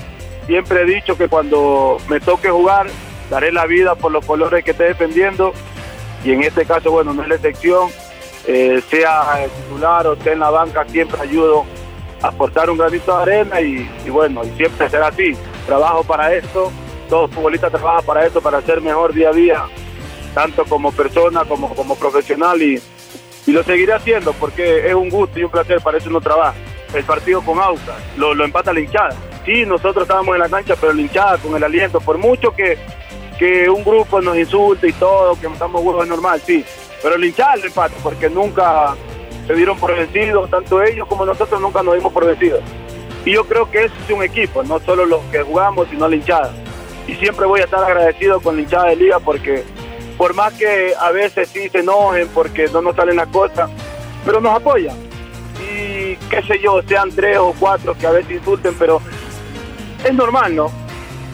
Siempre 0.47 0.83
he 0.83 0.85
dicho 0.85 1.17
que 1.17 1.29
cuando 1.29 1.99
me 2.09 2.21
toque 2.21 2.51
jugar, 2.51 2.89
daré 3.31 3.53
la 3.53 3.67
vida 3.67 3.95
por 3.95 4.13
los 4.13 4.27
colores 4.27 4.65
que 4.65 4.73
esté 4.73 4.85
defendiendo. 4.85 5.53
Y 6.25 6.33
en 6.33 6.43
este 6.43 6.65
caso, 6.65 6.91
bueno, 6.91 7.13
no 7.13 7.23
es 7.23 7.29
la 7.29 7.35
excepción. 7.37 7.91
Eh, 8.47 8.83
sea 8.89 9.47
titular 9.55 10.07
o 10.07 10.17
sea 10.17 10.33
en 10.33 10.41
la 10.41 10.51
banca, 10.51 10.85
siempre 10.89 11.21
ayudo 11.21 11.67
a 12.23 12.29
aportar 12.29 12.71
un 12.71 12.79
granito 12.79 13.15
de 13.17 13.23
arena 13.23 13.61
y, 13.61 13.87
bueno, 14.09 14.43
y 14.45 14.51
siempre 14.57 14.89
será 14.89 15.09
así. 15.09 15.37
Trabajo 15.67 16.03
para 16.05 16.33
esto, 16.35 16.73
todo 17.09 17.29
futbolista 17.29 17.69
trabaja 17.69 18.03
para 18.03 18.27
esto, 18.27 18.41
para 18.41 18.63
ser 18.63 18.81
mejor 18.81 19.13
día 19.13 19.29
a 19.29 19.33
día, 19.33 19.65
tanto 20.35 20.65
como 20.65 20.91
persona 20.91 21.45
como 21.45 21.75
como 21.75 21.95
profesional 21.97 22.61
y, 22.63 22.81
y 23.47 23.53
lo 23.53 23.63
seguiré 23.63 23.93
haciendo 23.93 24.33
porque 24.33 24.89
es 24.89 24.95
un 24.95 25.11
gusto 25.11 25.39
y 25.39 25.45
un 25.45 25.51
placer, 25.51 25.81
para 25.81 25.99
eso 25.99 26.09
uno 26.09 26.21
trabaja. 26.21 26.55
El 26.95 27.05
partido 27.05 27.43
con 27.43 27.61
Aucas, 27.61 27.97
lo, 28.17 28.35
lo 28.35 28.45
empata 28.45 28.73
la 28.73 28.81
hinchada. 28.81 29.15
Sí, 29.45 29.65
nosotros 29.65 30.03
estábamos 30.03 30.35
en 30.35 30.41
la 30.41 30.49
cancha, 30.49 30.75
pero 30.81 30.93
la 30.93 31.03
hinchada 31.03 31.39
con 31.39 31.55
el 31.55 31.63
aliento, 31.63 32.01
por 32.01 32.19
mucho 32.19 32.53
que, 32.53 32.79
que 33.41 33.71
un 33.71 33.83
grupo 33.83 34.21
nos 34.21 34.37
insulte 34.37 34.89
y 34.89 34.93
todo, 34.93 35.35
que 35.41 35.47
estamos 35.47 35.83
huevos 35.83 36.07
normal, 36.07 36.43
sí. 36.45 36.63
Pero 37.03 37.15
el 37.15 37.25
empate, 37.25 37.95
porque 38.03 38.29
nunca 38.29 38.95
se 39.47 39.55
dieron 39.55 39.79
por 39.79 39.97
vencidos, 39.97 40.51
tanto 40.51 40.83
ellos 40.83 41.09
como 41.09 41.25
nosotros 41.25 41.59
nunca 41.59 41.83
nos 41.83 41.95
dimos 41.95 42.13
por 42.13 42.27
vencidos. 42.27 42.61
Y 43.25 43.33
yo 43.33 43.45
creo 43.45 43.71
que 43.71 43.85
eso 43.85 43.95
es 44.05 44.15
un 44.15 44.23
equipo, 44.23 44.63
no 44.63 44.79
solo 44.81 45.07
los 45.07 45.23
que 45.33 45.41
jugamos, 45.41 45.89
sino 45.89 46.07
la 46.07 46.17
hinchada. 46.17 46.53
Y 47.09 47.15
siempre 47.15 47.47
voy 47.47 47.61
a 47.61 47.65
estar 47.65 47.83
agradecido 47.83 48.41
con 48.41 48.57
la 48.57 48.63
hinchada 48.63 48.91
de 48.91 48.97
liga 48.97 49.19
porque 49.19 49.65
por 50.19 50.35
más 50.35 50.53
que 50.53 50.93
a 51.01 51.11
veces 51.11 51.49
sí 51.49 51.71
se 51.71 51.79
enojen 51.79 52.29
porque 52.35 52.69
no 52.69 52.83
nos 52.83 52.95
salen 52.95 53.17
las 53.17 53.29
cosas, 53.29 53.71
pero 54.23 54.43
nos 54.43 54.55
apoyan. 54.55 54.97
Y 55.63 56.17
qué 56.29 56.43
sé 56.47 56.61
yo, 56.63 56.83
sean 56.83 57.11
tres 57.11 57.39
o 57.39 57.55
cuatro 57.59 57.97
que 57.97 58.07
a 58.07 58.11
veces 58.11 58.33
insulten, 58.33 58.75
pero 58.79 59.01
es 60.05 60.13
normal, 60.13 60.55
¿no? 60.55 60.80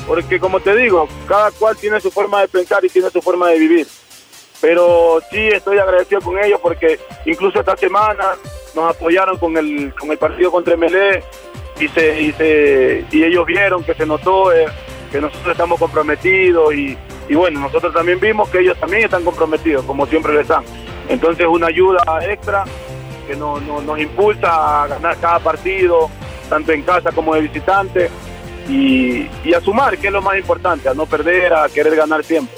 Porque 0.06 0.38
como 0.38 0.60
te 0.60 0.74
digo, 0.76 1.08
cada 1.26 1.50
cual 1.50 1.76
tiene 1.76 2.00
su 2.00 2.10
forma 2.10 2.40
de 2.40 2.48
pensar 2.48 2.84
y 2.84 2.88
tiene 2.88 3.10
su 3.10 3.20
forma 3.20 3.48
de 3.48 3.58
vivir. 3.58 3.86
Pero 4.60 5.20
sí 5.30 5.38
estoy 5.48 5.78
agradecido 5.78 6.20
con 6.20 6.38
ellos 6.42 6.58
porque 6.62 6.98
incluso 7.26 7.60
esta 7.60 7.76
semana 7.76 8.36
nos 8.74 8.94
apoyaron 8.94 9.36
con 9.38 9.56
el, 9.56 9.92
con 9.98 10.10
el 10.10 10.18
partido 10.18 10.50
contra 10.50 10.76
MLE 10.76 11.22
y, 11.80 11.88
se, 11.88 12.20
y, 12.22 12.32
se, 12.32 13.04
y 13.10 13.24
ellos 13.24 13.44
vieron 13.46 13.84
que 13.84 13.94
se 13.94 14.06
notó 14.06 14.52
eh, 14.52 14.66
que 15.12 15.20
nosotros 15.20 15.52
estamos 15.52 15.78
comprometidos 15.78 16.72
y, 16.74 16.96
y 17.28 17.34
bueno, 17.34 17.60
nosotros 17.60 17.92
también 17.92 18.18
vimos 18.18 18.48
que 18.48 18.60
ellos 18.60 18.78
también 18.78 19.04
están 19.04 19.24
comprometidos, 19.24 19.84
como 19.84 20.06
siempre 20.06 20.32
lo 20.32 20.40
están. 20.40 20.64
Entonces 21.08 21.46
una 21.46 21.66
ayuda 21.66 22.02
extra 22.26 22.64
que 23.26 23.36
no, 23.36 23.60
no- 23.60 23.82
nos 23.82 23.98
impulsa 23.98 24.84
a 24.84 24.86
ganar 24.86 25.16
cada 25.20 25.38
partido, 25.40 26.08
tanto 26.48 26.72
en 26.72 26.82
casa 26.82 27.12
como 27.12 27.34
de 27.34 27.42
visitante, 27.42 28.08
y, 28.68 29.54
a 29.54 29.60
sumar, 29.60 29.98
que 29.98 30.08
es 30.08 30.12
lo 30.12 30.22
más 30.22 30.36
importante, 30.38 30.88
a 30.88 30.94
no 30.94 31.06
perder, 31.06 31.52
a 31.54 31.68
querer 31.68 31.96
ganar 31.96 32.24
siempre. 32.24 32.56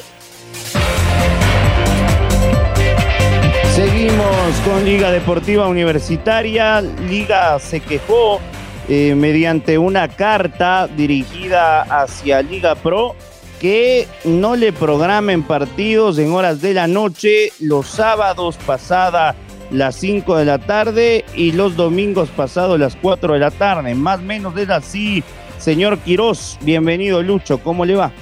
Seguimos 3.74 4.56
con 4.64 4.84
Liga 4.84 5.10
Deportiva 5.10 5.68
Universitaria. 5.68 6.80
Liga 6.80 7.58
se 7.60 7.80
quejó 7.80 8.40
eh, 8.88 9.14
mediante 9.14 9.78
una 9.78 10.08
carta 10.08 10.88
dirigida 10.88 11.82
hacia 11.82 12.42
Liga 12.42 12.74
Pro 12.74 13.14
que 13.60 14.06
no 14.24 14.56
le 14.56 14.72
programen 14.72 15.42
partidos 15.42 16.18
en 16.18 16.32
horas 16.32 16.60
de 16.60 16.74
la 16.74 16.86
noche 16.86 17.52
los 17.60 17.86
sábados 17.86 18.56
pasada 18.66 19.34
las 19.70 19.96
5 19.96 20.36
de 20.36 20.44
la 20.44 20.58
tarde 20.58 21.24
y 21.34 21.52
los 21.52 21.76
domingos 21.76 22.30
pasados 22.30 22.78
las 22.78 22.96
4 22.96 23.34
de 23.34 23.38
la 23.38 23.50
tarde. 23.50 23.94
Más 23.94 24.20
o 24.20 24.22
menos 24.22 24.56
es 24.56 24.70
así, 24.70 25.22
señor 25.58 25.98
Quirós. 25.98 26.58
Bienvenido, 26.62 27.22
Lucho. 27.22 27.58
¿Cómo 27.58 27.84
le 27.84 27.96
va? 27.96 28.12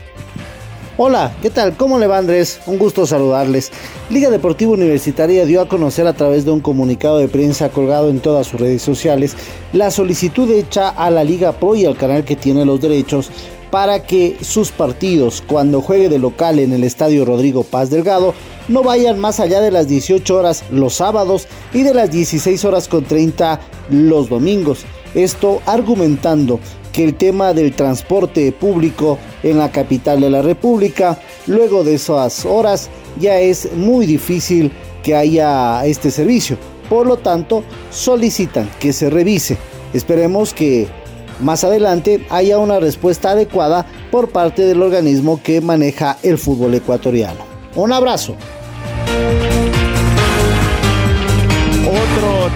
Hola, 0.98 1.36
¿qué 1.42 1.50
tal? 1.50 1.76
¿Cómo 1.76 1.98
le 1.98 2.06
va 2.06 2.16
Andrés? 2.16 2.58
Un 2.64 2.78
gusto 2.78 3.06
saludarles. 3.06 3.70
Liga 4.08 4.30
Deportiva 4.30 4.72
Universitaria 4.72 5.44
dio 5.44 5.60
a 5.60 5.68
conocer 5.68 6.06
a 6.06 6.14
través 6.14 6.46
de 6.46 6.52
un 6.52 6.60
comunicado 6.60 7.18
de 7.18 7.28
prensa 7.28 7.68
colgado 7.68 8.08
en 8.08 8.20
todas 8.20 8.46
sus 8.46 8.58
redes 8.58 8.80
sociales 8.80 9.36
la 9.74 9.90
solicitud 9.90 10.50
hecha 10.50 10.88
a 10.88 11.10
la 11.10 11.22
Liga 11.22 11.52
Pro 11.52 11.74
y 11.74 11.84
al 11.84 11.98
canal 11.98 12.24
que 12.24 12.34
tiene 12.34 12.64
los 12.64 12.80
derechos 12.80 13.30
para 13.70 14.04
que 14.04 14.38
sus 14.40 14.70
partidos, 14.70 15.42
cuando 15.46 15.82
juegue 15.82 16.08
de 16.08 16.18
local 16.18 16.58
en 16.60 16.72
el 16.72 16.82
Estadio 16.82 17.26
Rodrigo 17.26 17.62
Paz 17.62 17.90
Delgado, 17.90 18.32
no 18.68 18.82
vayan 18.82 19.18
más 19.18 19.38
allá 19.38 19.60
de 19.60 19.70
las 19.70 19.88
18 19.88 20.34
horas 20.34 20.64
los 20.70 20.94
sábados 20.94 21.46
y 21.74 21.82
de 21.82 21.92
las 21.92 22.10
16 22.10 22.64
horas 22.64 22.88
con 22.88 23.04
30 23.04 23.60
los 23.90 24.30
domingos. 24.30 24.86
Esto 25.14 25.60
argumentando 25.66 26.58
que 26.96 27.04
el 27.04 27.14
tema 27.14 27.52
del 27.52 27.74
transporte 27.74 28.50
público 28.52 29.18
en 29.42 29.58
la 29.58 29.70
capital 29.70 30.18
de 30.22 30.30
la 30.30 30.40
República, 30.40 31.18
luego 31.46 31.84
de 31.84 31.96
esas 31.96 32.46
horas, 32.46 32.88
ya 33.20 33.38
es 33.38 33.70
muy 33.74 34.06
difícil 34.06 34.72
que 35.02 35.14
haya 35.14 35.84
este 35.84 36.10
servicio. 36.10 36.56
Por 36.88 37.06
lo 37.06 37.18
tanto, 37.18 37.64
solicitan 37.90 38.70
que 38.80 38.94
se 38.94 39.10
revise. 39.10 39.58
Esperemos 39.92 40.54
que 40.54 40.88
más 41.38 41.64
adelante 41.64 42.24
haya 42.30 42.56
una 42.56 42.80
respuesta 42.80 43.32
adecuada 43.32 43.84
por 44.10 44.30
parte 44.30 44.62
del 44.62 44.80
organismo 44.80 45.42
que 45.42 45.60
maneja 45.60 46.16
el 46.22 46.38
fútbol 46.38 46.72
ecuatoriano. 46.72 47.40
Un 47.74 47.92
abrazo. 47.92 48.36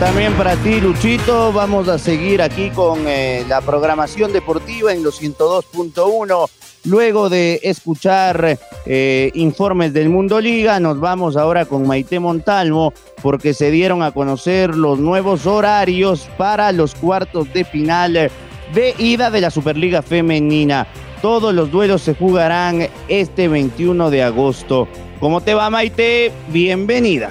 También 0.00 0.32
para 0.32 0.56
ti, 0.56 0.80
Luchito. 0.80 1.52
Vamos 1.52 1.86
a 1.88 1.98
seguir 1.98 2.40
aquí 2.40 2.70
con 2.70 3.06
eh, 3.06 3.44
la 3.46 3.60
programación 3.60 4.32
deportiva 4.32 4.94
en 4.94 5.02
los 5.02 5.20
102.1. 5.22 6.48
Luego 6.84 7.28
de 7.28 7.60
escuchar 7.62 8.58
eh, 8.86 9.30
informes 9.34 9.92
del 9.92 10.08
Mundo 10.08 10.40
Liga, 10.40 10.80
nos 10.80 10.98
vamos 10.98 11.36
ahora 11.36 11.66
con 11.66 11.86
Maite 11.86 12.18
Montalvo 12.18 12.94
porque 13.20 13.52
se 13.52 13.70
dieron 13.70 14.02
a 14.02 14.12
conocer 14.12 14.74
los 14.74 14.98
nuevos 14.98 15.46
horarios 15.46 16.30
para 16.38 16.72
los 16.72 16.94
cuartos 16.94 17.52
de 17.52 17.64
final 17.64 18.14
de 18.14 18.94
ida 18.98 19.30
de 19.30 19.42
la 19.42 19.50
Superliga 19.50 20.00
Femenina. 20.00 20.86
Todos 21.20 21.52
los 21.52 21.70
duelos 21.70 22.00
se 22.00 22.14
jugarán 22.14 22.88
este 23.08 23.48
21 23.48 24.08
de 24.08 24.22
agosto. 24.22 24.88
¿Cómo 25.20 25.42
te 25.42 25.52
va, 25.52 25.68
Maite? 25.68 26.32
Bienvenida. 26.48 27.30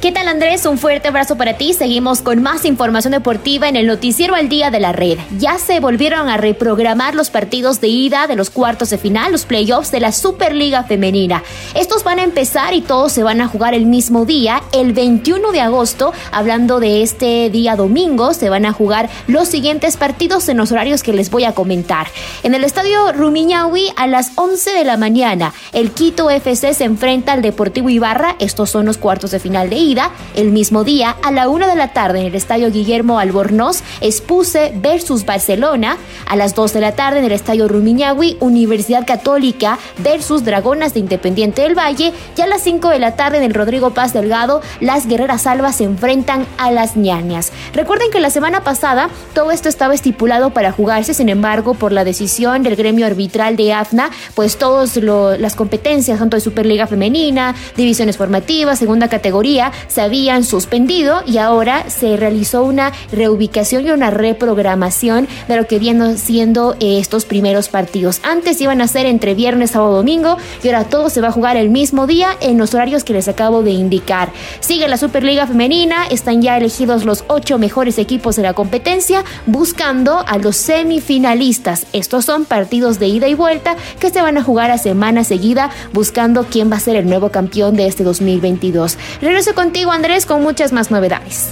¿Qué 0.00 0.12
tal 0.12 0.28
Andrés? 0.28 0.64
Un 0.64 0.78
fuerte 0.78 1.08
abrazo 1.08 1.36
para 1.36 1.54
ti. 1.54 1.72
Seguimos 1.72 2.22
con 2.22 2.40
más 2.40 2.64
información 2.64 3.10
deportiva 3.10 3.68
en 3.68 3.74
el 3.74 3.88
noticiero 3.88 4.36
al 4.36 4.48
día 4.48 4.70
de 4.70 4.78
la 4.78 4.92
red. 4.92 5.18
Ya 5.40 5.58
se 5.58 5.80
volvieron 5.80 6.28
a 6.28 6.36
reprogramar 6.36 7.16
los 7.16 7.30
partidos 7.30 7.80
de 7.80 7.88
ida 7.88 8.28
de 8.28 8.36
los 8.36 8.48
cuartos 8.48 8.90
de 8.90 8.98
final, 8.98 9.32
los 9.32 9.44
playoffs 9.44 9.90
de 9.90 9.98
la 9.98 10.12
Superliga 10.12 10.84
Femenina. 10.84 11.42
Estos 11.74 12.04
van 12.04 12.20
a 12.20 12.22
empezar 12.22 12.74
y 12.74 12.80
todos 12.80 13.10
se 13.10 13.24
van 13.24 13.40
a 13.40 13.48
jugar 13.48 13.74
el 13.74 13.86
mismo 13.86 14.24
día, 14.24 14.62
el 14.70 14.92
21 14.92 15.50
de 15.50 15.62
agosto. 15.62 16.12
Hablando 16.30 16.78
de 16.78 17.02
este 17.02 17.50
día 17.50 17.74
domingo, 17.74 18.34
se 18.34 18.50
van 18.50 18.66
a 18.66 18.72
jugar 18.72 19.10
los 19.26 19.48
siguientes 19.48 19.96
partidos 19.96 20.48
en 20.48 20.58
los 20.58 20.70
horarios 20.70 21.02
que 21.02 21.12
les 21.12 21.28
voy 21.28 21.42
a 21.42 21.56
comentar. 21.56 22.06
En 22.44 22.54
el 22.54 22.62
estadio 22.62 23.10
Rumiñahui 23.10 23.90
a 23.96 24.06
las 24.06 24.30
11 24.36 24.74
de 24.74 24.84
la 24.84 24.96
mañana, 24.96 25.52
el 25.72 25.90
Quito 25.90 26.30
FC 26.30 26.72
se 26.72 26.84
enfrenta 26.84 27.32
al 27.32 27.42
Deportivo 27.42 27.90
Ibarra. 27.90 28.36
Estos 28.38 28.70
son 28.70 28.86
los 28.86 28.96
cuartos 28.96 29.32
de 29.32 29.40
final 29.40 29.68
de 29.68 29.76
ida. 29.76 29.87
Ida, 29.88 30.10
el 30.34 30.50
mismo 30.50 30.84
día, 30.84 31.16
a 31.22 31.30
la 31.30 31.48
una 31.48 31.66
de 31.66 31.76
la 31.76 31.92
tarde 31.92 32.20
en 32.20 32.26
el 32.26 32.34
estadio 32.34 32.70
Guillermo 32.70 33.18
Albornoz, 33.18 33.82
Espuse 34.00 34.72
versus 34.76 35.24
Barcelona. 35.24 35.96
A 36.26 36.36
las 36.36 36.54
2 36.54 36.72
de 36.74 36.80
la 36.80 36.92
tarde 36.92 37.18
en 37.18 37.24
el 37.24 37.32
estadio 37.32 37.68
Rumiñahui, 37.68 38.36
Universidad 38.40 39.06
Católica 39.06 39.78
versus 39.98 40.44
Dragonas 40.44 40.94
de 40.94 41.00
Independiente 41.00 41.62
del 41.62 41.76
Valle. 41.76 42.12
Y 42.36 42.40
a 42.40 42.46
las 42.46 42.62
5 42.62 42.90
de 42.90 42.98
la 42.98 43.16
tarde 43.16 43.38
en 43.38 43.44
el 43.44 43.54
Rodrigo 43.54 43.90
Paz 43.90 44.12
Delgado, 44.12 44.60
las 44.80 45.06
Guerreras 45.06 45.42
Salvas 45.42 45.76
se 45.76 45.84
enfrentan 45.84 46.46
a 46.58 46.70
las 46.70 46.96
ñañas. 46.96 47.52
Recuerden 47.72 48.10
que 48.10 48.20
la 48.20 48.30
semana 48.30 48.62
pasada 48.62 49.08
todo 49.34 49.50
esto 49.50 49.68
estaba 49.68 49.94
estipulado 49.94 50.50
para 50.50 50.72
jugarse, 50.72 51.14
sin 51.14 51.28
embargo, 51.28 51.74
por 51.74 51.92
la 51.92 52.04
decisión 52.04 52.62
del 52.62 52.76
gremio 52.76 53.06
arbitral 53.06 53.56
de 53.56 53.72
AFNA, 53.72 54.10
pues 54.34 54.58
todas 54.58 54.96
las 54.96 55.54
competencias, 55.54 56.18
tanto 56.18 56.36
de 56.36 56.40
Superliga 56.40 56.86
Femenina, 56.86 57.54
divisiones 57.76 58.16
formativas, 58.16 58.78
segunda 58.78 59.08
categoría, 59.08 59.72
se 59.86 60.00
habían 60.00 60.44
suspendido 60.44 61.22
y 61.26 61.38
ahora 61.38 61.88
se 61.88 62.16
realizó 62.16 62.62
una 62.62 62.92
reubicación 63.12 63.86
y 63.86 63.90
una 63.90 64.10
reprogramación 64.10 65.28
de 65.46 65.56
lo 65.56 65.66
que 65.66 65.78
vienen 65.78 66.18
siendo 66.18 66.74
eh, 66.80 66.98
estos 66.98 67.24
primeros 67.24 67.68
partidos. 67.68 68.20
Antes 68.22 68.60
iban 68.60 68.80
a 68.80 68.88
ser 68.88 69.06
entre 69.06 69.34
viernes, 69.34 69.70
sábado, 69.70 69.96
domingo 69.96 70.36
y 70.62 70.68
ahora 70.68 70.84
todo 70.84 71.10
se 71.10 71.20
va 71.20 71.28
a 71.28 71.32
jugar 71.32 71.56
el 71.56 71.70
mismo 71.70 72.06
día 72.06 72.30
en 72.40 72.58
los 72.58 72.74
horarios 72.74 73.04
que 73.04 73.12
les 73.12 73.28
acabo 73.28 73.62
de 73.62 73.70
indicar. 73.70 74.30
Sigue 74.60 74.88
la 74.88 74.96
Superliga 74.96 75.46
Femenina, 75.46 76.06
están 76.10 76.42
ya 76.42 76.56
elegidos 76.56 77.04
los 77.04 77.24
ocho 77.28 77.58
mejores 77.58 77.98
equipos 77.98 78.36
de 78.36 78.42
la 78.42 78.54
competencia, 78.54 79.24
buscando 79.46 80.24
a 80.26 80.38
los 80.38 80.56
semifinalistas. 80.56 81.86
Estos 81.92 82.24
son 82.24 82.44
partidos 82.44 82.98
de 82.98 83.08
ida 83.08 83.28
y 83.28 83.34
vuelta 83.34 83.76
que 84.00 84.10
se 84.10 84.22
van 84.22 84.38
a 84.38 84.42
jugar 84.42 84.70
a 84.70 84.78
semana 84.78 85.24
seguida, 85.24 85.70
buscando 85.92 86.44
quién 86.44 86.70
va 86.70 86.76
a 86.76 86.80
ser 86.80 86.96
el 86.96 87.08
nuevo 87.08 87.30
campeón 87.30 87.76
de 87.76 87.86
este 87.86 88.04
2022. 88.04 88.98
Regreso 89.20 89.54
contigo, 89.68 89.92
Andrés, 89.92 90.24
con 90.24 90.42
muchas 90.42 90.72
más 90.72 90.90
novedades. 90.90 91.50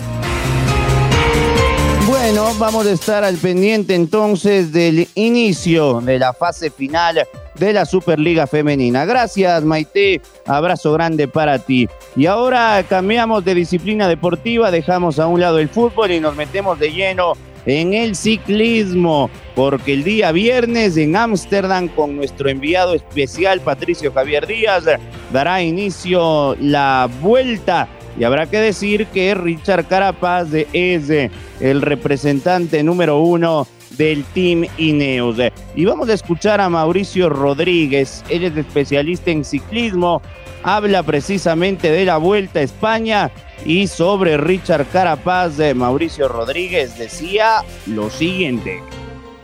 Bueno, 2.07 2.55
vamos 2.59 2.87
a 2.87 2.93
estar 2.93 3.23
al 3.25 3.37
pendiente 3.37 3.95
entonces 3.95 4.73
del 4.73 5.07
inicio 5.17 6.01
de 6.01 6.19
la 6.19 6.33
fase 6.33 6.71
final 6.71 7.29
de 7.59 7.73
la 7.75 7.85
Superliga 7.85 8.47
Femenina. 8.47 9.05
Gracias, 9.05 9.63
Maite. 9.65 10.23
Abrazo 10.47 10.95
grande 10.95 11.29
para 11.29 11.59
ti. 11.59 11.91
Y 12.17 12.25
ahora 12.25 12.83
cambiamos 12.89 13.45
de 13.45 13.55
disciplina 13.55 14.09
deportiva, 14.09 14.71
dejamos 14.71 15.19
a 15.19 15.27
un 15.27 15.39
lado 15.39 15.59
el 15.59 15.69
fútbol 15.69 16.11
y 16.11 16.19
nos 16.19 16.35
metemos 16.37 16.79
de 16.79 16.93
lleno 16.93 17.35
en 17.67 17.93
el 17.93 18.15
ciclismo, 18.15 19.29
porque 19.55 19.93
el 19.93 20.05
día 20.05 20.33
viernes 20.33 20.97
en 20.97 21.17
Ámsterdam 21.17 21.89
con 21.89 22.17
nuestro 22.17 22.49
enviado 22.49 22.95
especial 22.95 23.61
Patricio 23.61 24.13
Javier 24.13 24.47
Díaz 24.47 24.85
dará 25.33 25.61
inicio 25.61 26.57
la 26.61 27.11
vuelta 27.21 27.89
y 28.19 28.25
habrá 28.25 28.47
que 28.47 28.59
decir 28.59 29.07
que 29.07 29.35
Richard 29.35 29.87
Carapaz 29.87 30.49
es 30.73 31.31
el 31.61 31.83
representante 31.83 32.83
número 32.83 33.21
uno 33.21 33.67
del 33.97 34.25
Team 34.25 34.67
Ineos. 34.79 35.37
Y 35.75 35.85
vamos 35.85 36.09
a 36.09 36.15
escuchar 36.15 36.61
a 36.61 36.69
Mauricio 36.69 37.29
Rodríguez, 37.29 38.25
él 38.29 38.45
es 38.45 38.57
especialista 38.57 39.31
en 39.31 39.45
ciclismo, 39.45 40.23
habla 40.63 41.03
precisamente 41.03 41.91
de 41.91 42.05
la 42.05 42.17
Vuelta 42.17 42.61
a 42.61 42.63
España 42.63 43.31
y 43.65 43.87
sobre 43.87 44.37
Richard 44.37 44.87
Carapaz, 44.93 45.57
de 45.57 45.75
Mauricio 45.75 46.29
Rodríguez 46.29 46.99
decía 46.99 47.63
lo 47.87 48.11
siguiente. 48.11 48.83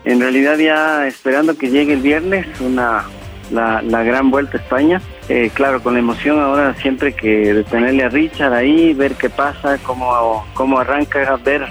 En 0.05 0.21
realidad 0.21 0.59
ya 0.59 1.07
esperando 1.07 1.57
que 1.57 1.71
llegue 1.71 1.93
el 1.93 2.01
viernes, 2.01 2.47
una 2.61 3.05
la, 3.53 4.03
gran 4.03 4.31
vuelta 4.31 4.59
a 4.59 4.61
España. 4.61 5.01
Eh, 5.29 5.51
claro, 5.55 5.83
con 5.83 5.95
la 5.95 6.01
emoción 6.01 6.41
ahora 6.41 6.75
siempre 6.75 7.13
que 7.13 7.55
de 7.55 7.65
tenerle 7.65 8.05
a 8.05 8.09
Richard 8.09 8.53
ahí, 8.53 8.95
ver 8.95 9.13
qué 9.15 9.31
pasa, 9.31 9.79
cómo, 9.83 10.45
cómo 10.55 10.79
arranca, 10.79 11.39
ver 11.45 11.67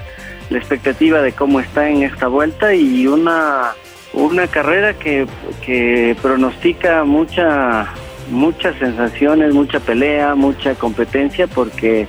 la 0.50 0.58
expectativa 0.58 1.22
de 1.22 1.32
cómo 1.32 1.60
está 1.60 1.90
en 1.90 2.04
esta 2.04 2.28
vuelta 2.28 2.74
y 2.74 3.08
una, 3.08 3.72
una 4.14 4.48
carrera 4.48 4.94
que, 4.94 5.26
que 5.66 6.16
pronostica 6.22 7.04
mucha, 7.04 7.88
muchas 8.30 8.76
sensaciones, 8.78 9.54
mucha 9.54 9.80
pelea, 9.80 10.36
mucha 10.36 10.76
competencia 10.76 11.48
porque 11.48 12.08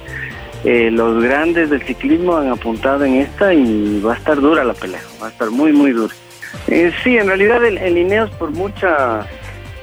eh, 0.64 0.90
los 0.90 1.22
grandes 1.22 1.70
del 1.70 1.82
ciclismo 1.82 2.36
han 2.36 2.50
apuntado 2.50 3.04
en 3.04 3.14
esta 3.14 3.54
y 3.54 4.00
va 4.00 4.14
a 4.14 4.16
estar 4.16 4.40
dura 4.40 4.64
la 4.64 4.74
pelea, 4.74 5.00
va 5.20 5.28
a 5.28 5.30
estar 5.30 5.50
muy, 5.50 5.72
muy 5.72 5.92
dura. 5.92 6.14
Eh, 6.68 6.92
sí, 7.02 7.16
en 7.16 7.26
realidad 7.28 7.64
el, 7.64 7.78
el 7.78 7.98
Ineos 7.98 8.30
por 8.32 8.50
mucha 8.50 9.26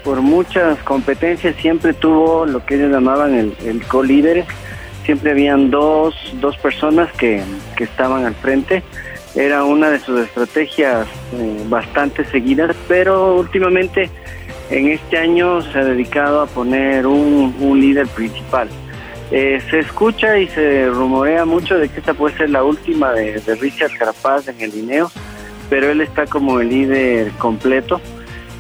por 0.10 0.22
muchas 0.22 0.80
competencias 0.80 1.56
siempre 1.58 1.94
tuvo 1.94 2.48
lo 2.48 2.66
que 2.66 2.74
ellos 2.74 2.90
llamaban 2.90 3.36
el, 3.36 3.54
el 3.64 3.84
co-líder. 3.86 4.44
Siempre 5.06 5.30
habían 5.30 5.70
dos, 5.70 6.16
dos 6.42 6.58
personas 6.58 7.14
que, 7.14 7.44
que, 7.76 7.84
estaban 7.84 8.26
al 8.26 8.34
frente. 8.34 8.82
Era 9.36 9.64
una 9.66 9.92
de 9.92 10.00
sus 10.00 10.20
estrategias 10.22 11.06
eh, 11.34 11.64
bastante 11.68 12.26
seguidas, 12.26 12.76
pero 12.88 13.36
últimamente 13.36 14.10
en 14.72 14.88
este 14.88 15.20
año 15.20 15.62
se 15.62 15.78
ha 15.78 15.86
dedicado 15.86 16.42
a 16.42 16.48
poner 16.48 17.06
un, 17.06 17.56
un 17.60 17.80
líder 17.80 18.08
principal. 18.08 18.68
Eh, 19.30 19.62
se 19.70 19.78
escucha 19.78 20.40
y 20.40 20.48
se 20.48 20.88
rumorea 20.90 21.46
mucho 21.46 21.78
de 21.78 21.88
que 21.88 22.00
esta 22.00 22.16
puede 22.16 22.36
ser 22.36 22.50
la 22.50 22.64
última 22.64 23.12
de, 23.14 23.40
de 23.42 23.54
Richard 23.54 23.96
Carapaz 23.96 24.48
en 24.48 24.60
el 24.60 24.72
Lineo, 24.72 25.12
pero 25.70 25.92
él 25.92 26.02
está 26.02 26.26
como 26.26 26.60
el 26.62 26.70
líder 26.70 27.30
completo. 27.34 28.02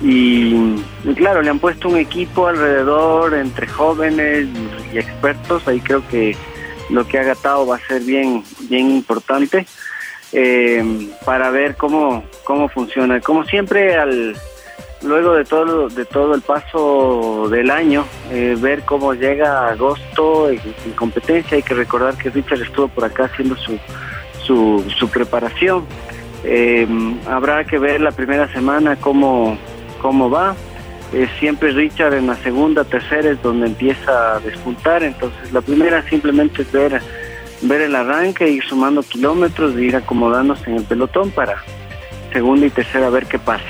Y, 0.01 0.75
claro, 1.15 1.41
le 1.41 1.49
han 1.49 1.59
puesto 1.59 1.89
un 1.89 1.97
equipo 1.97 2.47
alrededor 2.47 3.33
entre 3.33 3.67
jóvenes 3.67 4.47
y, 4.93 4.97
expertos. 4.97 5.67
Ahí 5.67 5.81
creo 5.81 6.07
que 6.07 6.35
lo 6.89 7.07
que 7.07 7.19
ha 7.19 7.23
gatado 7.23 7.67
va 7.67 7.75
a 7.75 7.87
ser 7.87 8.01
bien, 8.01 8.43
bien 8.69 8.89
importante 8.89 9.65
eh, 10.31 11.09
para 11.25 11.51
ver 11.51 11.75
cómo, 11.75 12.23
cómo 12.43 12.69
funciona. 12.69 13.19
Como 13.19 13.43
siempre, 13.43 13.95
al 13.95 14.35
luego 15.01 15.33
de 15.33 15.45
todo, 15.45 15.87
de 15.89 16.05
todo 16.05 16.35
el 16.35 16.41
paso 16.41 17.47
del 17.49 17.71
año, 17.71 18.05
eh, 18.31 18.55
ver 18.59 18.83
cómo 18.83 19.13
llega 19.13 19.69
agosto 19.69 20.49
en, 20.49 20.59
competencia. 20.95 21.57
Hay 21.57 21.63
que 21.63 21.73
recordar 21.73 22.15
que 22.17 22.29
Richard 22.29 22.61
estuvo 22.61 22.87
por 22.87 23.05
acá 23.05 23.25
haciendo 23.25 23.55
su, 23.55 23.77
su, 24.43 24.83
su 24.97 25.09
preparación. 25.09 25.85
Eh, 26.43 26.87
habrá 27.27 27.65
que 27.65 27.77
ver 27.77 28.01
la 28.01 28.11
primera 28.11 28.51
semana 28.53 28.95
cómo 28.95 29.57
cómo 29.99 30.29
va. 30.29 30.55
Eh, 31.13 31.27
siempre 31.39 31.71
Richard 31.71 32.13
en 32.13 32.27
la 32.27 32.35
segunda, 32.35 32.83
tercera 32.83 33.31
es 33.31 33.41
donde 33.41 33.67
empieza 33.67 34.35
a 34.35 34.39
despuntar, 34.39 35.01
entonces 35.01 35.51
la 35.51 35.61
primera 35.61 36.07
simplemente 36.07 36.61
es 36.61 36.71
ver, 36.71 37.01
ver 37.63 37.81
el 37.81 37.95
arranque, 37.95 38.47
ir 38.47 38.63
sumando 38.63 39.01
kilómetros, 39.01 39.75
ir 39.79 39.95
acomodándose 39.95 40.69
en 40.69 40.77
el 40.77 40.83
pelotón 40.83 41.31
para 41.31 41.63
segunda 42.31 42.67
y 42.67 42.69
tercera 42.69 43.09
ver 43.09 43.25
qué 43.25 43.39
pasa. 43.39 43.65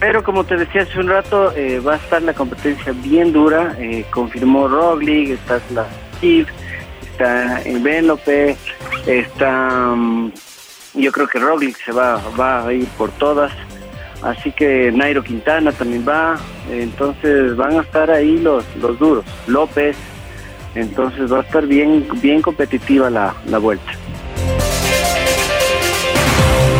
Pero 0.00 0.24
como 0.24 0.44
te 0.44 0.56
decía 0.56 0.82
hace 0.82 0.98
un 0.98 1.08
rato, 1.08 1.52
eh, 1.56 1.80
va 1.80 1.94
a 1.94 1.96
estar 1.96 2.20
la 2.22 2.34
competencia 2.34 2.92
bien 2.92 3.32
dura, 3.32 3.76
eh, 3.78 4.04
confirmó 4.10 4.66
Roglic, 4.66 5.30
está 5.30 5.60
la 5.72 5.86
Steve, 6.16 6.46
está 7.02 7.62
Belope, 7.80 8.56
está, 9.06 9.94
mm, 9.94 10.32
yo 10.94 11.12
creo 11.12 11.28
que 11.28 11.38
Roglic 11.38 11.76
se 11.82 11.92
va, 11.92 12.20
va 12.38 12.66
a 12.66 12.72
ir 12.72 12.88
por 12.98 13.10
todas, 13.12 13.52
Así 14.26 14.50
que 14.50 14.90
Nairo 14.90 15.22
Quintana 15.22 15.70
también 15.70 16.04
va, 16.06 16.36
entonces 16.68 17.54
van 17.54 17.78
a 17.78 17.82
estar 17.82 18.10
ahí 18.10 18.38
los, 18.38 18.64
los 18.74 18.98
duros. 18.98 19.24
López, 19.46 19.96
entonces 20.74 21.32
va 21.32 21.38
a 21.38 21.42
estar 21.42 21.64
bien, 21.64 22.08
bien 22.20 22.42
competitiva 22.42 23.08
la, 23.08 23.36
la 23.46 23.58
vuelta. 23.58 23.92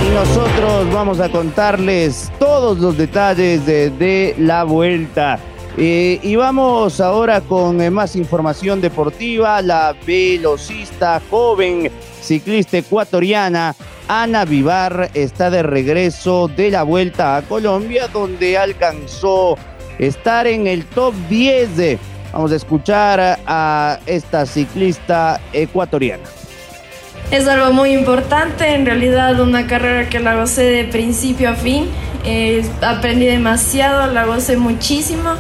Y 0.05 0.13
nosotros 0.13 0.93
vamos 0.93 1.21
a 1.21 1.29
contarles 1.29 2.33
todos 2.41 2.81
los 2.81 2.99
detalles 2.99 3.65
de, 3.65 4.35
la 4.39 4.65
vuelta. 4.65 5.39
Eh, 5.79 6.19
y 6.25 6.35
vamos 6.35 7.01
ahora 7.01 7.41
con 7.43 7.81
eh, 7.81 7.91
más 7.91 8.17
información 8.17 8.81
deportiva. 8.81 9.63
La 9.63 9.95
velocista 10.05 11.23
joven 11.31 11.93
ciclista 12.21 12.79
ecuatoriana 12.79 13.77
Ana 14.09 14.45
Vivar 14.45 15.11
está 15.15 15.51
de 15.51 15.63
regreso 15.63 16.49
de 16.49 16.71
la 16.71 16.85
vuelta 16.85 17.37
a 17.37 17.43
Colombia, 17.43 18.09
donde 18.13 18.57
alcanzó 18.57 19.59
estar 19.99 20.47
en 20.47 20.67
el 20.67 20.85
top 20.85 21.13
10. 21.29 21.77
De, 21.77 21.99
vamos 22.33 22.53
a 22.53 22.57
escuchar 22.57 23.39
a 23.47 23.99
esta 24.07 24.47
ciclista 24.47 25.41
ecuatoriana. 25.53 26.23
Es 27.33 27.49
algo 27.49 27.73
muy 27.73 27.93
importante, 27.93 28.75
en 28.75 28.87
realidad 28.87 29.41
una 29.41 29.67
carrera 29.67 30.09
que 30.09 30.21
la 30.21 30.37
gocé 30.37 30.63
de 30.63 30.85
principio 30.85 31.51
a 31.51 31.55
fin. 31.55 31.89
Eh, 32.25 32.65
aprendí 32.83 33.27
demasiado, 33.27 34.13
la 34.13 34.25
gocé 34.25 34.57
muchísimo. 34.57 35.31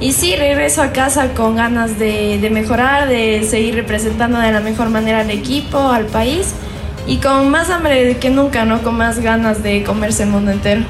Y 0.00 0.12
sí, 0.12 0.36
regreso 0.36 0.82
a 0.82 0.92
casa 0.92 1.32
con 1.32 1.56
ganas 1.56 1.98
de 1.98 2.46
mejorar, 2.50 3.08
de 3.08 3.46
seguir 3.48 3.76
representando 3.76 4.38
de 4.38 4.52
la 4.52 4.60
mejor 4.60 4.90
manera 4.90 5.20
al 5.20 5.30
equipo, 5.30 5.78
al 5.78 6.06
país 6.06 6.54
y 7.06 7.16
con 7.18 7.50
más 7.50 7.70
hambre 7.70 8.16
que 8.18 8.30
nunca, 8.30 8.64
¿no? 8.64 8.82
Con 8.82 8.96
más 8.96 9.20
ganas 9.20 9.62
de 9.62 9.82
comerse 9.82 10.24
el 10.24 10.30
mundo 10.30 10.50
entero. 10.50 10.82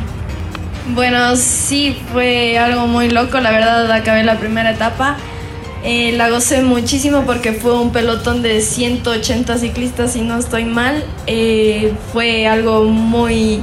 Bueno, 0.95 1.37
sí, 1.37 1.97
fue 2.13 2.59
algo 2.59 2.87
muy 2.87 3.09
loco, 3.09 3.39
la 3.41 3.51
verdad 3.51 3.91
acabé 3.93 4.25
la 4.25 4.39
primera 4.39 4.73
etapa 4.73 5.17
Eh, 5.85 6.13
la 6.13 6.31
gocé 6.31 6.63
muchísimo 6.63 7.25
porque 7.27 7.53
fue 7.53 7.81
un 7.81 7.91
pelotón 7.91 8.41
de 8.41 8.61
180 8.61 9.59
ciclistas, 9.59 10.13
si 10.13 10.21
no 10.21 10.39
estoy 10.39 10.65
mal. 10.65 11.05
Eh, 11.27 11.93
fue 12.13 12.47
algo 12.47 12.85
muy, 12.85 13.61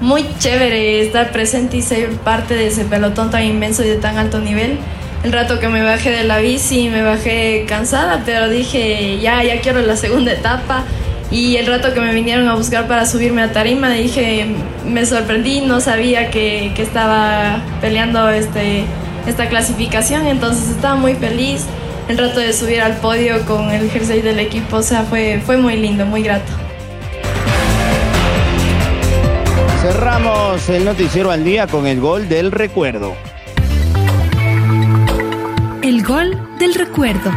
muy 0.00 0.26
chévere 0.38 1.00
estar 1.00 1.32
presente 1.32 1.78
y 1.78 1.82
ser 1.82 2.10
parte 2.18 2.54
de 2.54 2.66
ese 2.66 2.84
pelotón 2.84 3.30
tan 3.30 3.44
inmenso 3.44 3.82
y 3.82 3.88
de 3.88 3.96
tan 3.96 4.18
alto 4.18 4.40
nivel. 4.40 4.78
El 5.22 5.32
rato 5.32 5.58
que 5.58 5.68
me 5.68 5.82
bajé 5.82 6.10
de 6.10 6.24
la 6.24 6.38
bici 6.38 6.90
me 6.90 7.02
bajé 7.02 7.64
cansada, 7.66 8.22
pero 8.26 8.50
dije, 8.50 9.18
ya, 9.22 9.42
ya 9.42 9.62
quiero 9.62 9.80
la 9.80 9.96
segunda 9.96 10.32
etapa. 10.32 10.84
Y 11.30 11.56
el 11.56 11.66
rato 11.66 11.92
que 11.94 12.00
me 12.00 12.12
vinieron 12.12 12.48
a 12.48 12.54
buscar 12.54 12.86
para 12.86 13.06
subirme 13.06 13.42
a 13.42 13.52
tarima, 13.52 13.90
dije, 13.90 14.46
me 14.86 15.04
sorprendí, 15.04 15.62
no 15.62 15.80
sabía 15.80 16.30
que, 16.30 16.72
que 16.76 16.82
estaba 16.82 17.62
peleando 17.80 18.28
este 18.28 18.84
esta 19.26 19.48
clasificación, 19.48 20.26
entonces 20.26 20.70
estaba 20.70 20.96
muy 20.96 21.14
feliz. 21.14 21.64
El 22.08 22.18
rato 22.18 22.40
de 22.40 22.52
subir 22.52 22.82
al 22.82 22.96
podio 22.98 23.44
con 23.46 23.70
el 23.70 23.90
jersey 23.90 24.20
del 24.20 24.38
equipo, 24.38 24.76
o 24.76 24.82
sea, 24.82 25.04
fue, 25.04 25.40
fue 25.44 25.56
muy 25.56 25.76
lindo, 25.76 26.04
muy 26.04 26.22
grato. 26.22 26.52
Cerramos 29.80 30.68
el 30.68 30.84
noticiero 30.84 31.30
al 31.30 31.44
día 31.44 31.66
con 31.66 31.86
el 31.86 32.00
gol 32.00 32.28
del 32.28 32.52
recuerdo. 32.52 33.14
El 35.82 36.02
gol 36.02 36.38
del 36.58 36.74
recuerdo. 36.74 37.30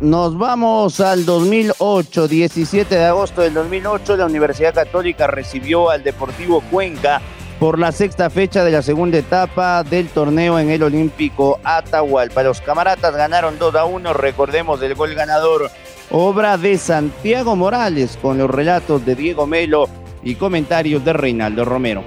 Nos 0.00 0.38
vamos 0.38 1.00
al 1.00 1.26
2008, 1.26 2.28
17 2.28 2.94
de 2.94 3.04
agosto 3.04 3.40
del 3.40 3.52
2008, 3.52 4.16
la 4.16 4.26
Universidad 4.26 4.72
Católica 4.72 5.26
recibió 5.26 5.90
al 5.90 6.04
Deportivo 6.04 6.60
Cuenca 6.70 7.20
por 7.58 7.80
la 7.80 7.90
sexta 7.90 8.30
fecha 8.30 8.62
de 8.62 8.70
la 8.70 8.82
segunda 8.82 9.18
etapa 9.18 9.82
del 9.82 10.08
torneo 10.08 10.60
en 10.60 10.70
el 10.70 10.84
Olímpico 10.84 11.58
Atahualpa. 11.64 12.44
Los 12.44 12.60
camaratas 12.60 13.16
ganaron 13.16 13.58
2 13.58 13.74
a 13.74 13.86
1, 13.86 14.12
recordemos 14.12 14.80
el 14.82 14.94
gol 14.94 15.14
ganador, 15.14 15.68
obra 16.12 16.56
de 16.56 16.78
Santiago 16.78 17.56
Morales, 17.56 18.16
con 18.22 18.38
los 18.38 18.48
relatos 18.48 19.04
de 19.04 19.16
Diego 19.16 19.48
Melo 19.48 19.88
y 20.22 20.36
comentarios 20.36 21.04
de 21.04 21.12
Reinaldo 21.12 21.64
Romero. 21.64 22.04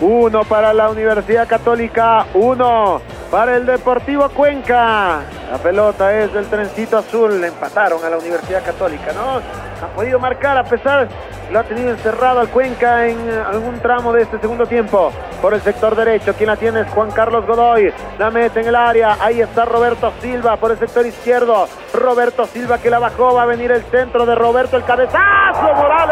Uno 0.00 0.42
para 0.42 0.74
la 0.74 0.90
Universidad 0.90 1.46
Católica, 1.46 2.26
uno 2.34 3.00
para 3.32 3.56
el 3.56 3.64
Deportivo 3.64 4.28
Cuenca. 4.28 5.22
La 5.50 5.56
pelota 5.56 6.14
es 6.14 6.34
del 6.34 6.44
trencito 6.48 6.98
azul. 6.98 7.42
Empataron 7.42 8.04
a 8.04 8.10
la 8.10 8.18
Universidad 8.18 8.62
Católica, 8.62 9.10
¿no? 9.14 9.40
Ha 9.82 9.88
podido 9.96 10.20
marcar 10.20 10.58
a 10.58 10.64
pesar 10.64 11.08
lo 11.52 11.58
ha 11.58 11.64
tenido 11.64 11.90
encerrado 11.90 12.40
al 12.40 12.48
Cuenca 12.48 13.06
en 13.06 13.28
algún 13.30 13.78
tramo 13.80 14.12
de 14.12 14.22
este 14.22 14.38
segundo 14.38 14.64
tiempo. 14.64 15.12
Por 15.42 15.52
el 15.52 15.60
sector 15.60 15.94
derecho, 15.94 16.32
quien 16.34 16.48
la 16.48 16.56
tiene 16.56 16.80
es 16.80 16.90
Juan 16.90 17.10
Carlos 17.10 17.46
Godoy. 17.46 17.92
La 18.18 18.30
mete 18.30 18.60
en 18.60 18.68
el 18.68 18.74
área. 18.74 19.18
Ahí 19.20 19.40
está 19.42 19.66
Roberto 19.66 20.12
Silva 20.20 20.56
por 20.56 20.70
el 20.70 20.78
sector 20.78 21.04
izquierdo. 21.04 21.68
Roberto 21.92 22.46
Silva 22.46 22.78
que 22.78 22.88
la 22.88 22.98
bajó. 22.98 23.34
Va 23.34 23.42
a 23.42 23.46
venir 23.46 23.70
el 23.70 23.82
centro 23.84 24.24
de 24.24 24.34
Roberto. 24.34 24.78
El 24.78 24.84
cabezazo 24.84 25.74
Morales. 25.74 26.11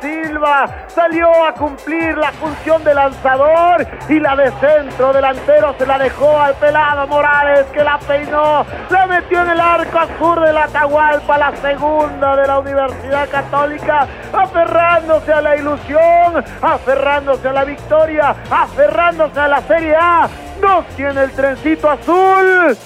Silva, 0.00 0.86
salió 0.88 1.44
a 1.44 1.52
cumplir 1.52 2.16
la 2.16 2.32
función 2.32 2.82
de 2.84 2.94
lanzador 2.94 3.86
y 4.08 4.20
la 4.20 4.36
de 4.36 4.50
centro 4.52 5.12
delantero 5.12 5.74
se 5.78 5.86
la 5.86 5.98
dejó 5.98 6.40
al 6.40 6.54
pelado 6.54 7.06
Morales 7.06 7.66
que 7.72 7.82
la 7.82 7.98
peinó, 7.98 8.64
la 8.90 9.06
metió 9.06 9.42
en 9.42 9.50
el 9.50 9.60
arco 9.60 9.98
azul 9.98 10.44
de 10.44 10.52
la 10.52 10.64
Atahualpa, 10.64 11.38
la 11.38 11.56
segunda 11.56 12.36
de 12.36 12.46
la 12.46 12.58
Universidad 12.58 13.28
Católica, 13.28 14.06
aferrándose 14.32 15.32
a 15.32 15.40
la 15.40 15.56
ilusión, 15.56 16.44
aferrándose 16.62 17.48
a 17.48 17.52
la 17.52 17.64
victoria, 17.64 18.34
aferrándose 18.50 19.38
a 19.40 19.48
la 19.48 19.60
Serie 19.62 19.96
A. 19.96 20.28
Dos 20.60 20.86
tiene 20.96 21.24
el 21.24 21.32
trencito 21.32 21.90
azul. 21.90 22.76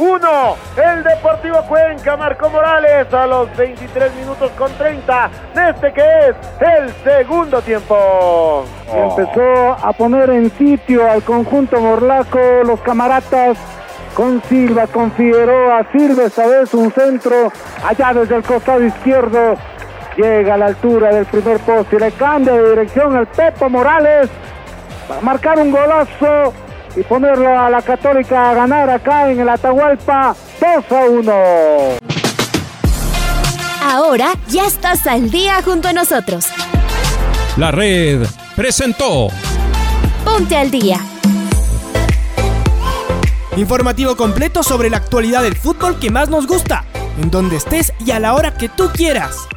Uno, 0.00 0.56
el 0.82 1.04
Deportivo 1.04 1.60
Cuenca, 1.68 2.16
Marco 2.16 2.48
Morales 2.48 3.12
a 3.12 3.26
los 3.26 3.54
23 3.54 4.14
minutos 4.14 4.50
con 4.52 4.72
30 4.72 5.30
de 5.54 5.68
este 5.68 5.92
que 5.92 6.00
es 6.00 6.36
el 6.58 6.90
segundo 7.04 7.60
tiempo. 7.60 8.64
Empezó 8.90 9.72
a 9.72 9.92
poner 9.92 10.30
en 10.30 10.50
sitio 10.52 11.06
al 11.06 11.22
conjunto 11.22 11.78
morlaco, 11.82 12.40
los 12.64 12.80
camaratas 12.80 13.58
con 14.14 14.42
Silva, 14.44 14.86
con 14.86 15.12
Figueroa, 15.12 15.86
Silva 15.92 16.24
esta 16.24 16.46
vez 16.46 16.72
un 16.72 16.90
centro 16.92 17.52
allá 17.86 18.14
desde 18.14 18.36
el 18.36 18.42
costado 18.42 18.82
izquierdo, 18.82 19.54
llega 20.16 20.54
a 20.54 20.56
la 20.56 20.66
altura 20.68 21.14
del 21.14 21.26
primer 21.26 21.58
poste 21.58 21.96
y 21.96 21.98
le 21.98 22.12
cambia 22.12 22.54
de 22.54 22.70
dirección 22.70 23.18
el 23.18 23.26
Pepo 23.26 23.68
Morales 23.68 24.30
para 25.06 25.20
marcar 25.20 25.58
un 25.58 25.70
golazo 25.70 26.54
y 26.96 27.02
ponerlo 27.02 27.58
a 27.58 27.70
la 27.70 27.82
Católica 27.82 28.50
a 28.50 28.54
ganar 28.54 28.90
acá 28.90 29.30
en 29.30 29.40
el 29.40 29.48
Atahualpa 29.48 30.34
2 30.60 30.92
a 30.92 31.04
1. 31.04 31.32
Ahora 33.82 34.32
ya 34.48 34.66
estás 34.66 35.06
al 35.06 35.30
día 35.30 35.62
junto 35.62 35.88
a 35.88 35.92
nosotros. 35.92 36.46
La 37.56 37.70
red 37.70 38.26
presentó 38.54 39.28
Ponte 40.24 40.56
al 40.56 40.70
día. 40.70 41.00
Informativo 43.56 44.16
completo 44.16 44.62
sobre 44.62 44.90
la 44.90 44.98
actualidad 44.98 45.42
del 45.42 45.56
fútbol 45.56 45.98
que 45.98 46.10
más 46.10 46.28
nos 46.28 46.46
gusta, 46.46 46.84
en 47.20 47.30
donde 47.30 47.56
estés 47.56 47.92
y 48.04 48.12
a 48.12 48.20
la 48.20 48.34
hora 48.34 48.54
que 48.54 48.68
tú 48.68 48.90
quieras. 48.94 49.48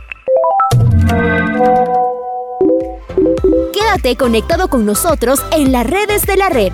Quédate 3.71 4.15
conectado 4.15 4.67
con 4.69 4.85
nosotros 4.85 5.45
en 5.51 5.71
las 5.71 5.85
redes 5.85 6.25
de 6.25 6.37
la 6.37 6.49
red. 6.49 6.73